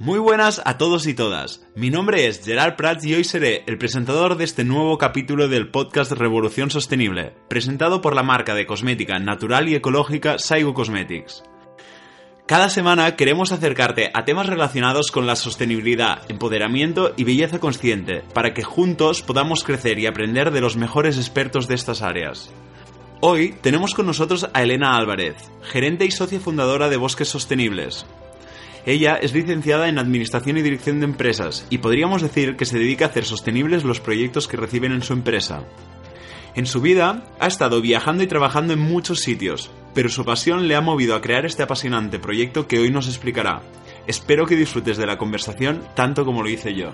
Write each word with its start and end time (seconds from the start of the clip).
Muy 0.00 0.20
buenas 0.20 0.62
a 0.64 0.78
todos 0.78 1.08
y 1.08 1.14
todas. 1.14 1.60
Mi 1.74 1.90
nombre 1.90 2.28
es 2.28 2.44
Gerard 2.44 2.76
Prats 2.76 3.04
y 3.04 3.14
hoy 3.14 3.24
seré 3.24 3.64
el 3.66 3.78
presentador 3.78 4.36
de 4.36 4.44
este 4.44 4.62
nuevo 4.62 4.96
capítulo 4.96 5.48
del 5.48 5.72
podcast 5.72 6.12
Revolución 6.12 6.70
Sostenible, 6.70 7.34
presentado 7.48 8.00
por 8.00 8.14
la 8.14 8.22
marca 8.22 8.54
de 8.54 8.64
cosmética 8.64 9.18
natural 9.18 9.68
y 9.68 9.74
ecológica 9.74 10.38
Saigo 10.38 10.72
Cosmetics. 10.72 11.42
Cada 12.46 12.68
semana 12.68 13.16
queremos 13.16 13.50
acercarte 13.50 14.12
a 14.14 14.24
temas 14.24 14.46
relacionados 14.46 15.10
con 15.10 15.26
la 15.26 15.34
sostenibilidad, 15.34 16.22
empoderamiento 16.30 17.12
y 17.16 17.24
belleza 17.24 17.58
consciente, 17.58 18.22
para 18.32 18.54
que 18.54 18.62
juntos 18.62 19.22
podamos 19.22 19.64
crecer 19.64 19.98
y 19.98 20.06
aprender 20.06 20.52
de 20.52 20.60
los 20.60 20.76
mejores 20.76 21.16
expertos 21.16 21.66
de 21.66 21.74
estas 21.74 22.02
áreas. 22.02 22.52
Hoy 23.20 23.56
tenemos 23.62 23.96
con 23.96 24.06
nosotros 24.06 24.48
a 24.54 24.62
Elena 24.62 24.96
Álvarez, 24.96 25.50
gerente 25.62 26.04
y 26.04 26.12
socia 26.12 26.38
fundadora 26.38 26.88
de 26.88 26.98
Bosques 26.98 27.28
Sostenibles, 27.28 28.06
ella 28.88 29.16
es 29.16 29.34
licenciada 29.34 29.90
en 29.90 29.98
Administración 29.98 30.56
y 30.56 30.62
Dirección 30.62 30.98
de 30.98 31.04
Empresas 31.04 31.66
y 31.68 31.76
podríamos 31.76 32.22
decir 32.22 32.56
que 32.56 32.64
se 32.64 32.78
dedica 32.78 33.04
a 33.04 33.08
hacer 33.08 33.26
sostenibles 33.26 33.84
los 33.84 34.00
proyectos 34.00 34.48
que 34.48 34.56
reciben 34.56 34.92
en 34.92 35.02
su 35.02 35.12
empresa. 35.12 35.64
En 36.54 36.64
su 36.64 36.80
vida 36.80 37.22
ha 37.38 37.46
estado 37.46 37.82
viajando 37.82 38.22
y 38.22 38.26
trabajando 38.26 38.72
en 38.72 38.78
muchos 38.78 39.20
sitios, 39.20 39.70
pero 39.92 40.08
su 40.08 40.24
pasión 40.24 40.68
le 40.68 40.74
ha 40.74 40.80
movido 40.80 41.14
a 41.14 41.20
crear 41.20 41.44
este 41.44 41.62
apasionante 41.62 42.18
proyecto 42.18 42.66
que 42.66 42.78
hoy 42.78 42.90
nos 42.90 43.08
explicará. 43.08 43.60
Espero 44.06 44.46
que 44.46 44.56
disfrutes 44.56 44.96
de 44.96 45.04
la 45.04 45.18
conversación 45.18 45.82
tanto 45.94 46.24
como 46.24 46.42
lo 46.42 46.48
hice 46.48 46.74
yo. 46.74 46.92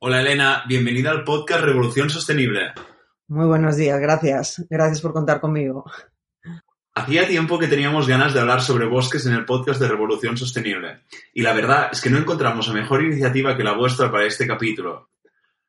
Hola 0.00 0.22
Elena, 0.22 0.64
bienvenida 0.66 1.12
al 1.12 1.22
podcast 1.22 1.62
Revolución 1.62 2.10
Sostenible. 2.10 2.72
Muy 3.28 3.46
buenos 3.46 3.76
días, 3.76 4.00
gracias. 4.00 4.66
Gracias 4.68 5.00
por 5.00 5.12
contar 5.12 5.40
conmigo. 5.40 5.84
Hacía 6.94 7.26
tiempo 7.26 7.58
que 7.58 7.68
teníamos 7.68 8.06
ganas 8.06 8.34
de 8.34 8.40
hablar 8.40 8.60
sobre 8.60 8.84
bosques 8.84 9.24
en 9.24 9.32
el 9.32 9.46
podcast 9.46 9.80
de 9.80 9.88
Revolución 9.88 10.36
Sostenible, 10.36 11.04
y 11.32 11.40
la 11.40 11.54
verdad 11.54 11.88
es 11.90 12.02
que 12.02 12.10
no 12.10 12.18
encontramos 12.18 12.68
a 12.68 12.74
mejor 12.74 13.02
iniciativa 13.02 13.56
que 13.56 13.64
la 13.64 13.72
vuestra 13.72 14.12
para 14.12 14.26
este 14.26 14.46
capítulo. 14.46 15.08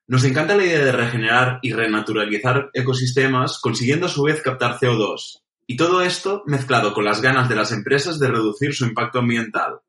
Nos 0.06 0.26
encanta 0.26 0.58
la 0.58 0.66
idea 0.66 0.84
de 0.84 0.92
regenerar 0.92 1.60
y 1.62 1.72
renaturalizar 1.72 2.70
ecosistemas, 2.74 3.60
consiguiendo 3.62 4.08
a 4.08 4.10
su 4.10 4.24
vez 4.24 4.42
captar 4.42 4.78
CO2, 4.78 5.44
y 5.66 5.78
todo 5.78 6.02
esto 6.02 6.44
mezclado 6.46 6.94
con 6.94 7.06
las 7.06 7.22
ganas 7.22 7.48
de 7.48 7.56
las 7.56 7.72
empresas 7.72 8.20
de 8.20 8.28
reducir 8.28 8.74
su 8.74 8.84
impacto 8.84 9.20
ambiental. 9.20 9.80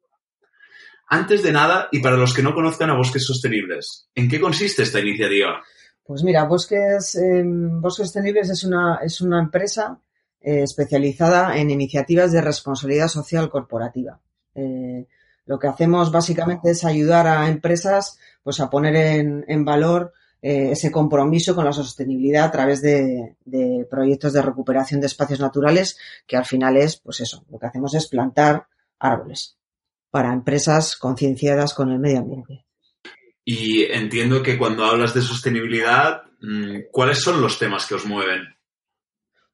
Antes 1.08 1.42
de 1.42 1.50
nada, 1.50 1.88
y 1.90 1.98
para 1.98 2.16
los 2.16 2.32
que 2.32 2.44
no 2.44 2.54
conozcan 2.54 2.90
a 2.90 2.96
Bosques 2.96 3.26
Sostenibles, 3.26 4.08
¿en 4.14 4.28
qué 4.28 4.40
consiste 4.40 4.84
esta 4.84 5.00
iniciativa? 5.00 5.60
Pues 6.04 6.22
mira, 6.22 6.44
Bosques, 6.44 7.16
eh, 7.16 7.42
Bosques 7.44 8.06
Sostenibles 8.06 8.50
es 8.50 8.62
una, 8.62 9.00
es 9.02 9.20
una 9.20 9.40
empresa 9.40 9.98
eh, 10.46 10.62
especializada 10.62 11.56
en 11.56 11.70
iniciativas 11.70 12.30
de 12.30 12.42
responsabilidad 12.42 13.08
social 13.08 13.48
corporativa. 13.48 14.20
Eh, 14.54 15.06
lo 15.46 15.58
que 15.58 15.68
hacemos 15.68 16.12
básicamente 16.12 16.70
es 16.70 16.84
ayudar 16.84 17.26
a 17.26 17.48
empresas 17.48 18.18
pues, 18.42 18.60
a 18.60 18.68
poner 18.68 18.94
en, 18.94 19.64
valor 19.64 20.12
eh, 20.42 20.72
ese 20.72 20.90
compromiso 20.90 21.54
con 21.54 21.64
la 21.64 21.72
sostenibilidad 21.72 22.44
a 22.44 22.50
través 22.50 22.82
de, 22.82 23.36
proyectos 23.88 24.34
de 24.34 24.42
recuperación 24.42 25.00
de 25.00 25.06
espacios 25.06 25.40
naturales, 25.40 25.96
que 26.26 26.36
al 26.36 26.44
final 26.44 26.76
es, 26.76 26.98
pues 26.98 27.20
eso, 27.20 27.46
lo 27.50 27.58
que 27.58 27.66
hacemos 27.66 27.94
es 27.94 28.06
plantar 28.06 28.66
árboles 28.98 29.56
para 30.10 30.30
empresas 30.30 30.94
concienciadas 30.96 31.72
con 31.72 31.90
el 31.90 31.98
medio 32.00 32.18
ambiente. 32.18 32.66
Y 33.46 33.84
entiendo 33.84 34.42
que 34.42 34.58
cuando 34.58 34.84
hablas 34.84 35.14
de 35.14 35.22
sostenibilidad, 35.22 36.22
mm, 36.42 36.90
¿cuáles 36.92 37.22
son 37.22 37.40
los 37.40 37.58
temas 37.58 37.86
que 37.86 37.94
os 37.94 38.04
mueven? 38.04 38.53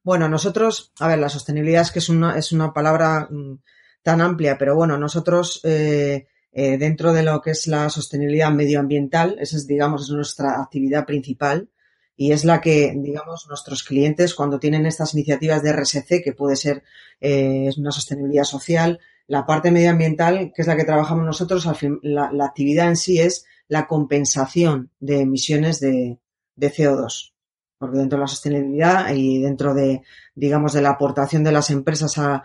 Bueno, 0.03 0.27
nosotros, 0.27 0.93
a 0.99 1.07
ver, 1.07 1.19
la 1.19 1.29
sostenibilidad 1.29 1.83
es 1.83 1.91
que 1.91 1.99
es 1.99 2.09
una, 2.09 2.37
es 2.37 2.51
una 2.51 2.73
palabra 2.73 3.27
mm, 3.29 3.59
tan 4.01 4.21
amplia, 4.21 4.57
pero 4.57 4.75
bueno, 4.75 4.97
nosotros 4.97 5.61
eh, 5.63 6.27
eh, 6.51 6.77
dentro 6.77 7.13
de 7.13 7.23
lo 7.23 7.39
que 7.41 7.51
es 7.51 7.67
la 7.67 7.89
sostenibilidad 7.89 8.51
medioambiental, 8.51 9.37
esa 9.39 9.57
es, 9.57 9.67
digamos, 9.67 10.03
es 10.03 10.09
nuestra 10.09 10.59
actividad 10.59 11.05
principal 11.05 11.69
y 12.15 12.31
es 12.31 12.45
la 12.45 12.61
que, 12.61 12.93
digamos, 12.95 13.45
nuestros 13.47 13.83
clientes 13.83 14.33
cuando 14.33 14.59
tienen 14.59 14.87
estas 14.87 15.13
iniciativas 15.13 15.61
de 15.61 15.71
RSC, 15.71 16.23
que 16.23 16.33
puede 16.33 16.55
ser 16.55 16.83
eh, 17.19 17.69
una 17.77 17.91
sostenibilidad 17.91 18.43
social, 18.43 18.99
la 19.27 19.45
parte 19.45 19.71
medioambiental, 19.71 20.51
que 20.53 20.63
es 20.63 20.67
la 20.67 20.75
que 20.75 20.83
trabajamos 20.83 21.25
nosotros, 21.25 21.67
fin, 21.77 21.99
la, 22.01 22.31
actividad 22.43 22.89
en 22.89 22.97
sí 22.97 23.19
es 23.19 23.45
la 23.67 23.87
compensación 23.87 24.91
de 24.99 25.21
emisiones 25.21 25.79
de, 25.79 26.19
de 26.55 26.71
CO2 26.71 27.31
porque 27.81 27.97
dentro 27.97 28.19
de 28.19 28.21
la 28.21 28.27
sostenibilidad 28.27 29.11
y 29.11 29.41
dentro 29.41 29.73
de, 29.73 30.03
digamos, 30.35 30.73
de 30.73 30.83
la 30.83 30.91
aportación 30.91 31.43
de 31.43 31.51
las 31.51 31.71
empresas 31.71 32.15
a, 32.19 32.43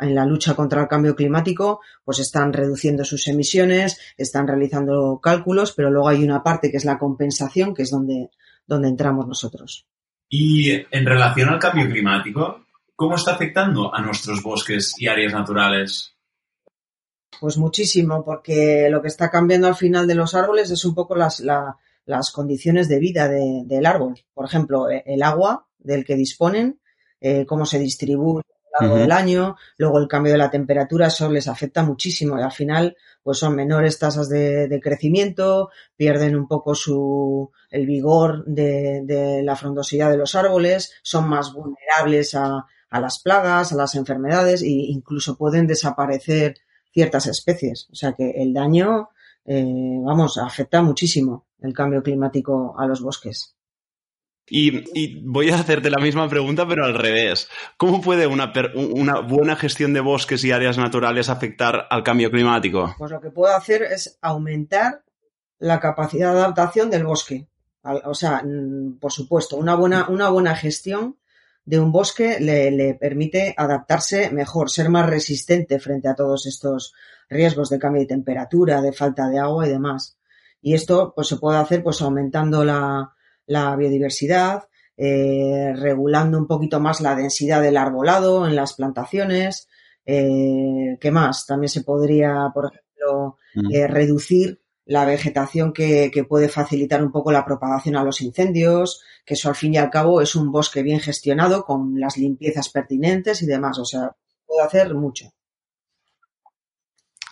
en 0.00 0.14
la 0.14 0.24
lucha 0.24 0.54
contra 0.54 0.80
el 0.80 0.88
cambio 0.88 1.14
climático, 1.14 1.80
pues 2.02 2.18
están 2.18 2.54
reduciendo 2.54 3.04
sus 3.04 3.28
emisiones, 3.28 4.00
están 4.16 4.46
realizando 4.46 5.20
cálculos, 5.22 5.72
pero 5.72 5.90
luego 5.90 6.08
hay 6.08 6.24
una 6.24 6.42
parte 6.42 6.70
que 6.70 6.78
es 6.78 6.86
la 6.86 6.98
compensación, 6.98 7.74
que 7.74 7.82
es 7.82 7.90
donde, 7.90 8.30
donde 8.66 8.88
entramos 8.88 9.26
nosotros. 9.26 9.86
Y 10.30 10.70
en 10.70 11.04
relación 11.04 11.50
al 11.50 11.58
cambio 11.58 11.90
climático, 11.90 12.64
¿cómo 12.96 13.16
está 13.16 13.32
afectando 13.32 13.94
a 13.94 14.00
nuestros 14.00 14.42
bosques 14.42 14.94
y 14.96 15.08
áreas 15.08 15.34
naturales? 15.34 16.16
Pues 17.38 17.58
muchísimo, 17.58 18.24
porque 18.24 18.88
lo 18.90 19.02
que 19.02 19.08
está 19.08 19.30
cambiando 19.30 19.66
al 19.66 19.76
final 19.76 20.06
de 20.06 20.14
los 20.14 20.34
árboles 20.34 20.70
es 20.70 20.86
un 20.86 20.94
poco 20.94 21.16
las, 21.16 21.40
la, 21.40 21.76
las 22.04 22.30
condiciones 22.30 22.88
de 22.88 22.98
vida 22.98 23.28
del 23.28 23.86
árbol. 23.86 24.14
Por 24.34 24.46
ejemplo, 24.46 24.90
e, 24.90 25.02
el 25.06 25.22
agua 25.22 25.66
del 25.78 26.04
que 26.04 26.16
disponen, 26.16 26.80
eh, 27.20 27.46
cómo 27.46 27.66
se 27.66 27.78
distribuye 27.78 28.42
a 28.74 28.84
lo 28.84 28.88
largo 28.88 29.02
del 29.02 29.12
año, 29.12 29.56
luego 29.76 29.98
el 29.98 30.08
cambio 30.08 30.32
de 30.32 30.38
la 30.38 30.50
temperatura, 30.50 31.08
eso 31.08 31.30
les 31.30 31.46
afecta 31.46 31.82
muchísimo 31.82 32.38
y 32.38 32.42
al 32.42 32.52
final 32.52 32.96
pues 33.22 33.38
son 33.38 33.54
menores 33.54 33.98
tasas 33.98 34.28
de, 34.28 34.80
crecimiento, 34.82 35.70
pierden 35.96 36.34
un 36.34 36.48
poco 36.48 36.74
su, 36.74 37.50
el 37.70 37.86
vigor 37.86 38.44
de, 38.46 39.42
la 39.44 39.54
frondosidad 39.54 40.10
de 40.10 40.16
los 40.16 40.34
árboles, 40.34 40.94
son 41.02 41.28
más 41.28 41.52
vulnerables 41.52 42.34
a, 42.34 42.66
a 42.90 43.00
las 43.00 43.20
plagas, 43.20 43.72
a 43.72 43.76
las 43.76 43.94
enfermedades 43.94 44.62
e 44.62 44.68
incluso 44.68 45.36
pueden 45.36 45.66
desaparecer 45.66 46.56
ciertas 46.92 47.26
especies. 47.26 47.88
O 47.90 47.94
sea 47.94 48.12
que 48.12 48.30
el 48.30 48.52
daño, 48.52 49.08
eh, 49.44 49.98
vamos, 50.04 50.38
afecta 50.38 50.82
muchísimo 50.82 51.46
el 51.62 51.72
cambio 51.72 52.02
climático 52.02 52.74
a 52.78 52.86
los 52.86 53.00
bosques. 53.00 53.56
Y, 54.48 55.20
voy 55.24 55.50
a 55.50 55.54
hacerte 55.54 55.88
la 55.88 55.98
misma 55.98 56.28
pregunta, 56.28 56.66
pero 56.66 56.84
al 56.84 56.94
revés. 56.94 57.48
¿Cómo 57.76 58.00
puede 58.00 58.26
una, 58.26 58.52
una, 58.74 59.20
buena 59.20 59.56
gestión 59.56 59.92
de 59.94 60.00
bosques 60.00 60.44
y 60.44 60.50
áreas 60.50 60.78
naturales 60.78 61.28
afectar 61.28 61.86
al 61.88 62.02
cambio 62.02 62.30
climático? 62.30 62.94
Pues 62.98 63.10
lo 63.10 63.20
que 63.20 63.30
puede 63.30 63.54
hacer 63.54 63.82
es 63.82 64.18
aumentar 64.20 65.04
la 65.58 65.78
capacidad 65.80 66.32
de 66.32 66.40
adaptación 66.40 66.90
del 66.90 67.04
bosque. 67.04 67.46
O 68.04 68.14
sea, 68.14 68.42
por 69.00 69.12
supuesto, 69.12 69.56
una 69.56 69.74
buena, 69.74 70.08
una 70.08 70.28
buena 70.28 70.54
gestión 70.56 71.16
de 71.64 71.78
un 71.78 71.92
bosque 71.92 72.38
le, 72.40 72.70
le, 72.72 72.94
permite 72.94 73.54
adaptarse 73.56 74.30
mejor, 74.30 74.70
ser 74.70 74.88
más 74.88 75.08
resistente 75.08 75.78
frente 75.78 76.08
a 76.08 76.14
todos 76.14 76.46
estos 76.46 76.92
riesgos 77.28 77.70
de 77.70 77.78
cambio 77.78 78.02
de 78.02 78.08
temperatura, 78.08 78.82
de 78.82 78.92
falta 78.92 79.28
de 79.28 79.38
agua 79.38 79.66
y 79.66 79.70
demás. 79.70 80.18
Y 80.62 80.74
esto 80.74 81.12
pues, 81.14 81.28
se 81.28 81.36
puede 81.36 81.58
hacer 81.58 81.82
pues, 81.82 82.00
aumentando 82.00 82.64
la, 82.64 83.12
biodiversidad, 83.76 84.68
eh, 84.96 85.72
regulando 85.74 86.38
un 86.38 86.46
poquito 86.46 86.80
más 86.80 87.00
la 87.00 87.16
densidad 87.16 87.60
del 87.60 87.76
arbolado 87.76 88.46
en 88.46 88.54
las 88.54 88.74
plantaciones. 88.74 89.68
Eh, 90.06 90.96
¿Qué 91.00 91.10
más? 91.10 91.46
También 91.46 91.68
se 91.68 91.82
podría, 91.82 92.50
por 92.54 92.66
ejemplo, 92.72 93.38
mm. 93.54 93.74
eh, 93.74 93.86
reducir 93.88 94.62
la 94.84 95.04
vegetación 95.04 95.72
que, 95.72 96.10
que, 96.12 96.24
puede 96.24 96.48
facilitar 96.48 97.02
un 97.02 97.12
poco 97.12 97.30
la 97.30 97.44
propagación 97.44 97.96
a 97.96 98.04
los 98.04 98.20
incendios, 98.20 99.02
que 99.24 99.34
eso 99.34 99.48
al 99.48 99.54
fin 99.54 99.74
y 99.74 99.78
al 99.78 99.90
cabo 99.90 100.20
es 100.20 100.34
un 100.34 100.50
bosque 100.50 100.82
bien 100.82 101.00
gestionado 101.00 101.64
con 101.64 101.98
las 102.00 102.16
limpiezas 102.16 102.68
pertinentes 102.68 103.42
y 103.42 103.46
demás. 103.46 103.78
O 103.78 103.84
sea, 103.84 104.16
puede 104.46 104.62
hacer 104.62 104.94
mucho. 104.94 105.32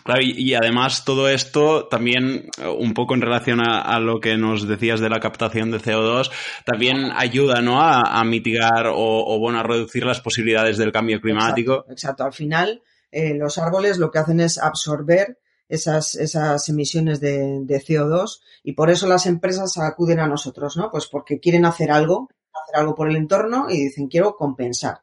Claro, 0.03 0.21
y, 0.23 0.53
además 0.53 1.05
todo 1.05 1.29
esto 1.29 1.87
también, 1.87 2.49
un 2.77 2.93
poco 2.93 3.13
en 3.13 3.21
relación 3.21 3.59
a, 3.61 3.99
lo 3.99 4.19
que 4.19 4.37
nos 4.37 4.67
decías 4.67 4.99
de 4.99 5.09
la 5.09 5.19
captación 5.19 5.71
de 5.71 5.79
CO2, 5.79 6.31
también 6.65 7.11
ayuda 7.15 7.61
¿no? 7.61 7.81
a, 7.81 8.23
mitigar 8.23 8.87
o, 8.87 9.37
bueno, 9.39 9.59
a 9.59 9.63
reducir 9.63 10.05
las 10.05 10.21
posibilidades 10.21 10.77
del 10.77 10.91
cambio 10.91 11.21
climático. 11.21 11.85
Exacto, 11.89 12.23
al 12.23 12.33
final 12.33 12.81
eh, 13.11 13.33
los 13.35 13.57
árboles 13.57 13.97
lo 13.97 14.09
que 14.09 14.19
hacen 14.19 14.39
es 14.39 14.57
absorber 14.57 15.37
esas, 15.67 16.15
esas 16.15 16.67
emisiones 16.69 17.19
de, 17.19 17.59
de, 17.63 17.79
CO2 17.79 18.41
y 18.63 18.73
por 18.73 18.89
eso 18.89 19.07
las 19.07 19.25
empresas 19.25 19.77
acuden 19.77 20.19
a 20.19 20.27
nosotros, 20.27 20.75
¿no? 20.75 20.89
Pues 20.91 21.07
porque 21.07 21.39
quieren 21.39 21.65
hacer 21.65 21.91
algo, 21.91 22.29
hacer 22.53 22.75
algo 22.75 22.95
por 22.95 23.09
el 23.09 23.15
entorno 23.15 23.67
y 23.69 23.85
dicen 23.85 24.07
quiero 24.07 24.35
compensar. 24.35 24.99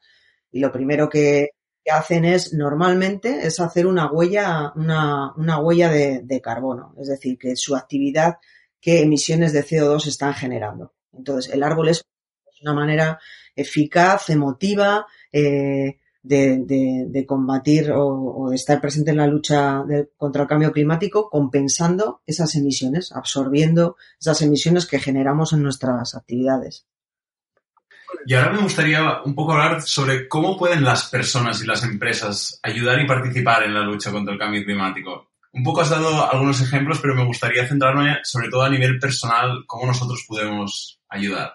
Y 0.51 0.61
lo 0.61 0.73
primero 0.73 1.09
que, 1.09 1.51
hacen 1.91 2.25
es 2.25 2.53
normalmente 2.53 3.47
es 3.47 3.61
hacer 3.61 3.87
una 3.87 4.11
huella, 4.11 4.73
una, 4.77 5.33
una 5.37 5.61
huella 5.61 5.91
de, 5.91 6.41
carbono, 6.43 6.95
es 7.01 7.09
decir, 7.09 7.39
que 7.39 7.57
su 7.57 7.77
actividad, 7.77 8.39
qué 8.81 9.03
emisiones 9.03 9.53
de 9.53 9.65
CO2 9.65 10.07
están 10.07 10.35
generando. 10.35 10.95
Entonces, 11.13 11.53
el 11.53 11.63
árbol 11.63 11.89
es 11.89 12.05
una 12.63 12.75
manera 12.75 13.19
eficaz, 13.55 14.31
emotiva, 14.31 15.07
eh, 15.33 15.99
de, 16.23 17.25
combatir 17.27 17.91
o, 17.93 18.49
de 18.51 18.57
estar 18.57 18.81
presente 18.81 19.11
en 19.11 19.17
la 19.17 19.27
lucha 19.27 19.85
contra 20.17 20.43
el 20.43 20.49
cambio 20.49 20.73
climático, 20.73 21.29
compensando 21.31 22.23
esas 22.27 22.55
emisiones, 22.55 23.13
absorbiendo 23.13 23.97
esas 24.21 24.43
emisiones 24.43 24.87
que 24.87 24.99
generamos 24.99 25.53
en 25.53 25.63
nuestras 25.63 26.15
actividades. 26.15 26.87
Y 28.27 28.35
ahora 28.35 28.53
me 28.53 28.63
gustaría 28.63 29.23
un 29.23 29.35
poco 29.35 29.53
hablar 29.53 29.83
sobre 29.83 30.29
cómo 30.29 30.57
pueden 30.57 30.85
las 30.85 31.09
personas 31.09 31.63
y 31.63 31.67
las 31.67 31.83
empresas 31.85 32.59
ayudar 32.63 33.01
y 33.01 33.07
participar 33.07 33.65
en 33.65 33.75
la 33.75 33.83
lucha 33.83 34.11
contra 34.11 34.33
el 34.33 34.39
cambio 34.39 34.65
climático. 34.65 35.31
Un 35.53 35.63
poco 35.63 35.81
has 35.81 35.91
dado 35.91 36.31
algunos 36.31 36.61
ejemplos, 36.61 36.99
pero 37.01 37.15
me 37.15 37.25
gustaría 37.25 37.67
centrarme 37.67 38.19
sobre 38.23 38.49
todo 38.49 38.63
a 38.63 38.71
nivel 38.71 38.99
personal, 38.99 39.65
cómo 39.67 39.87
nosotros 39.87 40.25
podemos 40.29 41.01
ayudar. 41.09 41.55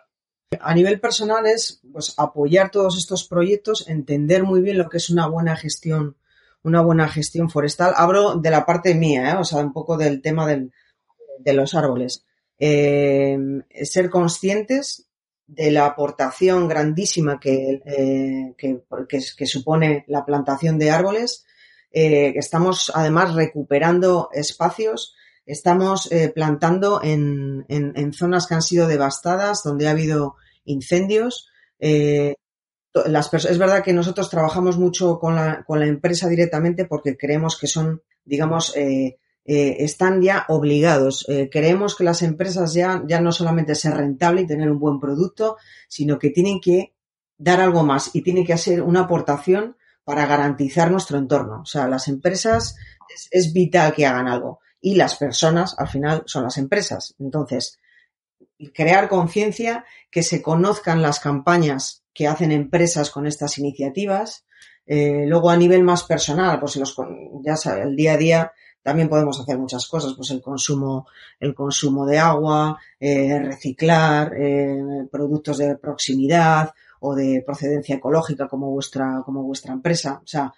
A 0.59 0.73
nivel 0.73 0.99
personal 0.99 1.45
es 1.45 1.81
pues, 1.91 2.13
apoyar 2.17 2.69
todos 2.69 2.97
estos 2.97 3.27
proyectos, 3.27 3.87
entender 3.87 4.43
muy 4.43 4.61
bien 4.61 4.77
lo 4.77 4.89
que 4.89 4.97
es 4.97 5.09
una 5.09 5.27
buena 5.27 5.55
gestión, 5.55 6.17
una 6.63 6.81
buena 6.81 7.07
gestión 7.07 7.49
forestal. 7.49 7.93
Hablo 7.95 8.35
de 8.35 8.51
la 8.51 8.65
parte 8.65 8.95
mía, 8.95 9.31
¿eh? 9.31 9.37
o 9.37 9.43
sea, 9.43 9.59
un 9.59 9.73
poco 9.73 9.97
del 9.97 10.21
tema 10.21 10.47
de 10.47 11.53
los 11.53 11.75
árboles. 11.75 12.25
Eh, 12.59 13.37
ser 13.83 14.09
conscientes 14.09 15.09
de 15.47 15.71
la 15.71 15.85
aportación 15.85 16.67
grandísima 16.67 17.39
que, 17.39 17.81
eh, 17.85 18.55
que, 18.57 19.45
supone 19.45 20.05
la 20.07 20.25
plantación 20.25 20.77
de 20.79 20.91
árboles. 20.91 21.45
Eh, 21.91 22.33
estamos 22.35 22.91
además 22.95 23.35
recuperando 23.35 24.29
espacios, 24.33 25.15
estamos 25.45 26.11
eh, 26.11 26.31
plantando 26.33 27.01
en, 27.03 27.65
en, 27.67 28.13
zonas 28.13 28.47
que 28.47 28.55
han 28.55 28.61
sido 28.61 28.87
devastadas, 28.87 29.63
donde 29.63 29.87
ha 29.87 29.91
habido 29.91 30.35
incendios. 30.65 31.49
Las 32.93 33.33
es 33.33 33.57
verdad 33.57 33.83
que 33.83 33.93
nosotros 33.93 34.29
trabajamos 34.29 34.77
mucho 34.77 35.17
con 35.17 35.35
la, 35.35 35.63
con 35.63 35.79
la 35.79 35.87
empresa 35.87 36.29
directamente 36.29 36.85
porque 36.85 37.17
creemos 37.17 37.57
que 37.59 37.65
son, 37.65 38.03
digamos, 38.23 38.75
eh, 38.77 39.17
están 39.45 40.21
ya 40.21 40.45
obligados. 40.47 41.25
Eh, 41.27 41.49
creemos 41.51 41.95
que 41.95 42.03
las 42.03 42.21
empresas 42.21 42.73
ya, 42.73 43.03
ya 43.05 43.19
no 43.19 43.31
solamente 43.31 43.75
ser 43.75 43.95
rentable 43.95 44.41
y 44.41 44.47
tener 44.47 44.71
un 44.71 44.79
buen 44.79 44.99
producto, 44.99 45.57
sino 45.87 46.17
que 46.17 46.29
tienen 46.29 46.59
que 46.61 46.93
dar 47.37 47.59
algo 47.59 47.83
más 47.83 48.15
y 48.15 48.21
tienen 48.21 48.45
que 48.45 48.53
hacer 48.53 48.81
una 48.81 49.01
aportación 49.01 49.75
para 50.03 50.25
garantizar 50.25 50.91
nuestro 50.91 51.17
entorno. 51.17 51.61
O 51.61 51.65
sea, 51.65 51.87
las 51.87 52.07
empresas 52.07 52.75
es, 53.31 53.53
vital 53.53 53.93
que 53.93 54.05
hagan 54.05 54.27
algo 54.27 54.59
y 54.79 54.95
las 54.95 55.15
personas 55.15 55.75
al 55.77 55.87
final 55.87 56.23
son 56.25 56.43
las 56.43 56.57
empresas. 56.57 57.15
Entonces, 57.19 57.79
crear 58.73 59.09
conciencia, 59.09 59.85
que 60.09 60.23
se 60.23 60.41
conozcan 60.41 61.01
las 61.01 61.19
campañas 61.19 62.03
que 62.13 62.27
hacen 62.27 62.51
empresas 62.51 63.09
con 63.09 63.25
estas 63.25 63.57
iniciativas. 63.57 64.45
Eh, 64.85 65.25
luego 65.25 65.49
a 65.49 65.57
nivel 65.57 65.83
más 65.83 66.03
personal, 66.03 66.59
pues 66.59 66.75
los, 66.75 66.95
ya 67.43 67.55
sabe, 67.55 67.83
el 67.83 67.95
día 67.95 68.13
a 68.13 68.17
día 68.17 68.51
también 68.83 69.07
podemos 69.07 69.39
hacer 69.39 69.57
muchas 69.57 69.87
cosas, 69.87 70.13
pues 70.15 70.29
el 70.31 70.41
consumo, 70.41 71.07
el 71.39 71.55
consumo 71.55 72.05
de 72.05 72.19
agua, 72.19 72.77
eh, 72.99 73.39
reciclar, 73.39 74.33
eh, 74.37 75.07
productos 75.09 75.57
de 75.57 75.77
proximidad 75.77 76.71
o 76.99 77.15
de 77.15 77.41
procedencia 77.45 77.95
ecológica 77.95 78.47
como 78.47 78.69
vuestra, 78.71 79.23
como 79.25 79.43
vuestra 79.43 79.73
empresa. 79.73 80.19
O 80.21 80.27
sea, 80.27 80.53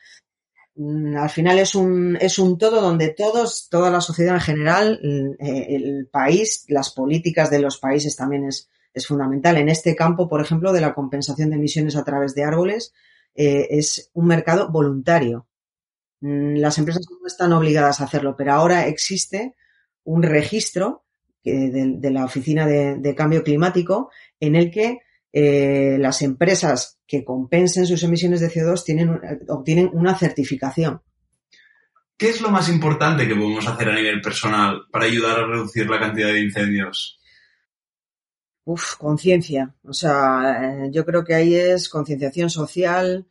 mm, 0.76 1.18
al 1.18 1.30
final 1.30 1.60
es 1.60 1.76
un, 1.76 2.18
es 2.20 2.40
un 2.40 2.58
todo 2.58 2.82
donde 2.82 3.10
todos, 3.10 3.68
toda 3.70 3.92
la 3.92 4.02
sociedad 4.02 4.36
en 4.36 4.42
general, 4.42 5.00
eh, 5.40 5.68
el 5.76 6.08
país, 6.12 6.66
las 6.68 6.92
políticas 6.92 7.52
de 7.52 7.60
los 7.60 7.78
países 7.78 8.16
también 8.16 8.46
es, 8.46 8.70
es 8.94 9.06
fundamental. 9.06 9.58
En 9.58 9.70
este 9.70 9.96
campo, 9.96 10.28
por 10.28 10.42
ejemplo, 10.42 10.74
de 10.74 10.82
la 10.82 10.96
compensación 10.96 11.52
de 11.52 11.58
emisiones 11.58 11.96
a 11.96 12.04
través 12.04 12.34
de 12.34 12.44
árboles, 12.44 12.94
es 13.38 14.10
un 14.14 14.28
mercado 14.28 14.72
voluntario. 14.72 15.46
Mm, 16.26 16.58
las 16.58 16.80
empresas 16.80 17.06
no 17.08 17.28
están 17.28 17.54
obligadas 17.54 18.02
a 18.02 18.06
hacerlo, 18.06 18.36
pero 18.36 18.54
ahora 18.54 18.88
existe 18.88 19.54
un 20.06 20.24
registro 20.24 21.04
de, 21.44 22.10
la 22.10 22.26
Oficina 22.26 22.66
de, 22.66 23.16
Cambio 23.16 23.44
Climático 23.44 24.10
en 24.40 24.56
el 24.56 24.72
que 24.72 25.02
eh, 25.32 25.98
las 26.00 26.24
empresas 26.24 26.98
que 27.06 27.24
compensen 27.24 27.86
sus 27.86 28.02
emisiones 28.02 28.40
de 28.40 28.50
CO2 28.50 28.84
tienen, 28.84 29.22
obtienen 29.50 29.92
una 29.94 30.18
certificación. 30.18 31.04
¿Qué 32.18 32.30
es 32.30 32.42
lo 32.42 32.50
más 32.50 32.70
importante 32.70 33.28
que 33.28 33.36
podemos 33.36 33.68
hacer 33.68 33.90
a 33.90 33.96
nivel 33.96 34.20
personal 34.20 34.82
para 34.92 35.06
ayudar 35.06 35.38
a 35.38 35.46
reducir 35.46 35.88
la 35.88 36.00
cantidad 36.00 36.30
de 36.30 36.42
incendios? 36.42 37.20
Uf, 38.64 38.96
conciencia. 38.96 39.76
O 39.84 39.94
sea, 39.94 40.86
eh, 40.86 40.90
yo 40.92 41.06
creo 41.06 41.24
que 41.24 41.36
ahí 41.36 41.54
es 41.54 41.88
concienciación 41.88 42.50
social, 42.50 43.28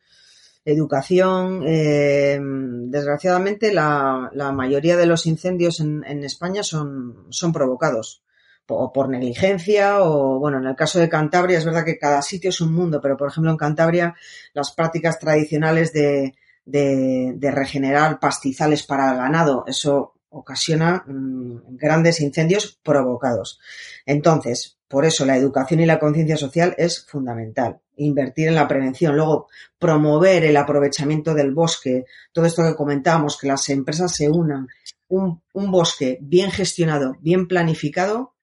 educación. 0.65 1.63
Eh, 1.65 2.39
desgraciadamente, 2.41 3.71
la, 3.71 4.29
mayoría 4.53 4.97
de 4.97 5.05
los 5.05 5.25
incendios 5.25 5.79
en, 5.79 6.23
España 6.23 6.63
son, 6.63 7.27
son 7.29 7.53
provocados 7.53 8.23
o 8.67 8.91
por 8.91 9.09
negligencia 9.09 10.01
o, 10.01 10.39
bueno, 10.39 10.57
en 10.57 10.65
el 10.65 10.75
caso 10.75 10.99
de 10.99 11.07
Cantabria 11.07 11.59
es 11.59 11.65
verdad 11.65 11.85
que 11.85 11.99
cada 11.99 12.23
sitio 12.23 12.49
es 12.49 12.61
un 12.61 12.73
mundo, 12.73 12.99
pero 12.99 13.15
por 13.15 13.29
ejemplo 13.29 13.51
en 13.51 13.57
Cantabria 13.57 14.15
las 14.53 14.71
prácticas 14.71 15.19
tradicionales 15.19 15.93
de, 15.93 16.33
de, 16.65 17.33
de 17.35 17.51
regenerar 17.51 18.19
pastizales 18.19 18.81
para 18.81 19.11
el 19.11 19.17
ganado, 19.17 19.65
eso 19.67 20.15
ocasiona 20.29 21.03
mm, 21.05 21.77
grandes 21.77 22.19
incendios 22.19 22.79
provocados. 22.83 23.59
Entonces, 24.05 24.74
por 24.87 25.05
eso 25.05 25.25
la 25.25 25.37
educación 25.37 25.79
y 25.79 25.85
la 25.85 25.99
conciencia 25.99 26.37
social 26.37 26.75
es 26.77 27.05
fundamental. 27.05 27.81
Invertir 27.97 28.49
en 28.49 28.55
la 28.55 28.67
prevención, 28.67 29.15
luego 29.15 29.47
promover 29.79 30.43
el 30.43 30.57
aprovechamiento 30.57 31.33
del 31.33 31.53
bosque, 31.53 32.05
todo 32.31 32.45
esto 32.45 32.63
que 32.63 32.75
comentábamos, 32.75 33.37
que 33.37 33.47
las 33.47 33.67
empresas 33.69 34.13
se 34.13 34.29
unan. 34.29 34.67
Un, 35.07 35.41
un 35.53 35.71
bosque 35.71 36.17
bien 36.21 36.51
gestionado, 36.51 37.17
bien 37.21 37.47
planificado, 37.47 38.35